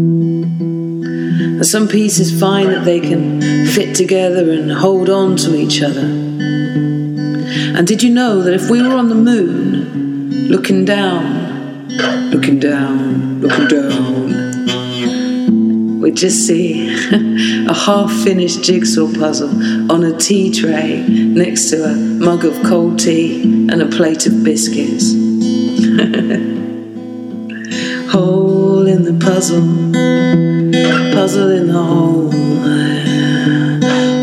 And 1.60 1.68
some 1.68 1.90
pieces 1.90 2.40
find 2.40 2.69
that 2.69 2.86
they 2.86 3.02
can 3.02 3.41
fit 3.68 3.94
together 3.94 4.49
and 4.49 4.72
hold 4.72 5.10
on 5.10 5.36
to 5.36 5.57
each 5.57 5.81
other. 5.81 5.99
And 5.99 7.86
did 7.86 8.02
you 8.02 8.11
know 8.11 8.41
that 8.44 8.53
if 8.53 8.69
we 8.69 8.81
were 8.81 8.95
on 8.95 9.10
the 9.10 9.15
moon, 9.15 10.48
looking 10.48 10.86
down, 10.86 11.90
looking 12.31 12.61
down, 12.61 13.41
looking 13.41 13.68
down, 13.68 14.30
we'd 15.99 16.15
just 16.15 16.48
see 16.48 16.88
a 17.68 17.73
half 17.73 18.10
finished 18.23 18.64
jigsaw 18.64 19.14
puzzle 19.14 19.49
on 19.91 20.06
a 20.06 20.18
tea 20.18 20.53
tray 20.53 21.06
next 21.10 21.72
to 21.72 21.84
a 21.84 21.94
mug 21.94 22.45
of 22.45 22.53
cold 22.64 22.99
tea 22.99 23.44
and 23.69 23.81
a 23.81 23.88
plate 23.88 24.26
of 24.27 24.45
biscuits. 24.45 25.11
Hole 28.14 28.48
in 28.99 29.17
the 29.17 29.26
puzzle, 29.26 29.61
puzzle 31.13 31.51
in 31.51 31.67
the 31.67 31.81
hole, 31.81 32.31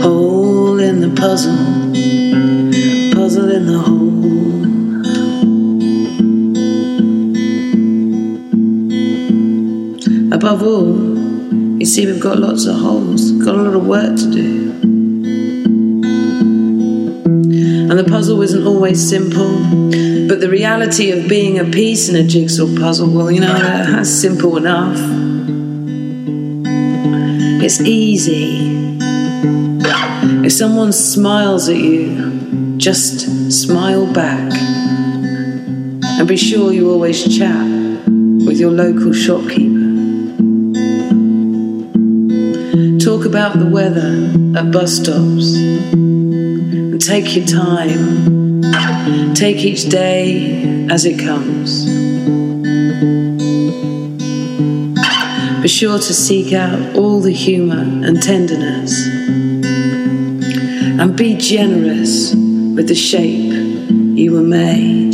hole 0.02 0.78
in 0.78 1.00
the 1.00 1.08
puzzle, 1.18 1.56
puzzle 3.14 3.50
in 3.50 3.66
the 3.66 3.78
hole. 3.78 4.64
Above 10.34 10.62
all, 10.62 11.78
you 11.78 11.86
see, 11.86 12.04
we've 12.04 12.20
got 12.20 12.38
lots 12.38 12.66
of 12.66 12.76
holes, 12.76 13.32
got 13.32 13.54
a 13.54 13.62
lot 13.62 13.74
of 13.74 13.86
work 13.86 14.14
to 14.14 14.30
do. 14.30 14.72
And 17.88 17.98
the 17.98 18.04
puzzle 18.04 18.42
isn't 18.42 18.66
always 18.66 19.08
simple, 19.08 19.48
but 20.28 20.40
the 20.40 20.48
reality 20.50 21.10
of 21.12 21.28
being 21.28 21.58
a 21.58 21.64
piece 21.64 22.08
in 22.08 22.16
a 22.16 22.24
jigsaw 22.24 22.66
puzzle, 22.76 23.10
well, 23.10 23.30
you 23.30 23.40
know, 23.40 23.52
that's 23.52 24.10
simple 24.10 24.56
enough. 24.56 24.98
It's 27.62 27.80
easy. 27.80 28.98
If 30.44 30.52
someone 30.52 30.92
smiles 30.92 31.68
at 31.68 31.76
you, 31.76 32.76
just 32.76 33.52
smile 33.52 34.12
back. 34.12 34.52
And 34.52 36.28
be 36.28 36.36
sure 36.36 36.72
you 36.72 36.90
always 36.90 37.36
chat 37.36 37.66
with 38.06 38.58
your 38.58 38.70
local 38.70 39.12
shopkeeper. 39.12 39.86
Talk 42.98 43.26
about 43.26 43.58
the 43.58 43.68
weather 43.70 44.58
at 44.58 44.72
bus 44.72 44.96
stops. 44.96 45.56
And 45.56 47.00
take 47.00 47.34
your 47.36 47.46
time. 47.46 48.45
Take 49.34 49.59
each 49.64 49.88
day 49.88 50.88
as 50.90 51.05
it 51.05 51.18
comes. 51.18 51.86
Be 55.62 55.68
sure 55.68 55.98
to 55.98 56.14
seek 56.14 56.52
out 56.52 56.97
all 56.97 57.20
the 57.20 57.32
humour 57.32 58.06
and 58.06 58.22
tenderness. 58.22 59.06
And 60.98 61.16
be 61.16 61.36
generous 61.36 62.34
with 62.34 62.88
the 62.88 62.94
shape 62.94 63.52
you 64.16 64.32
were 64.32 64.43
made. 64.43 65.12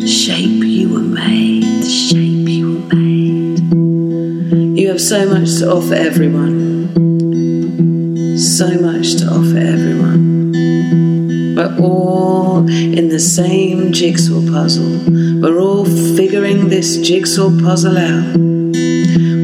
The 0.00 0.06
shape 0.06 0.62
you 0.62 0.92
were 0.92 1.00
made. 1.00 1.64
The 1.64 1.88
shape 1.88 2.48
you 2.48 2.80
were 2.80 2.94
made. 2.94 3.60
You 4.78 4.88
have 4.88 5.00
so 5.00 5.28
much 5.28 5.58
to 5.58 5.70
offer 5.70 5.94
everyone. 5.94 6.88
So 8.38 8.68
much 8.80 9.16
to 9.16 9.26
offer 9.26 9.58
everyone. 9.58 9.91
We're 11.62 11.78
all 11.78 12.68
in 12.68 13.08
the 13.08 13.20
same 13.20 13.92
jigsaw 13.92 14.40
puzzle. 14.50 14.98
We're 15.40 15.60
all 15.60 15.84
figuring 15.84 16.68
this 16.70 16.96
jigsaw 16.96 17.50
puzzle 17.62 17.96
out. 17.96 18.36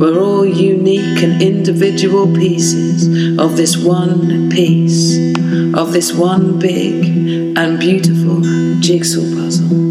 We're 0.01 0.19
all 0.21 0.45
unique 0.45 1.23
and 1.23 1.41
individual 1.41 2.27
pieces 2.27 3.39
of 3.39 3.57
this 3.57 3.77
one 3.77 4.51
piece, 4.51 5.17
of 5.77 5.93
this 5.93 6.13
one 6.13 6.59
big 6.59 7.57
and 7.57 7.79
beautiful 7.79 8.41
jigsaw 8.81 9.23
puzzle. 9.37 9.88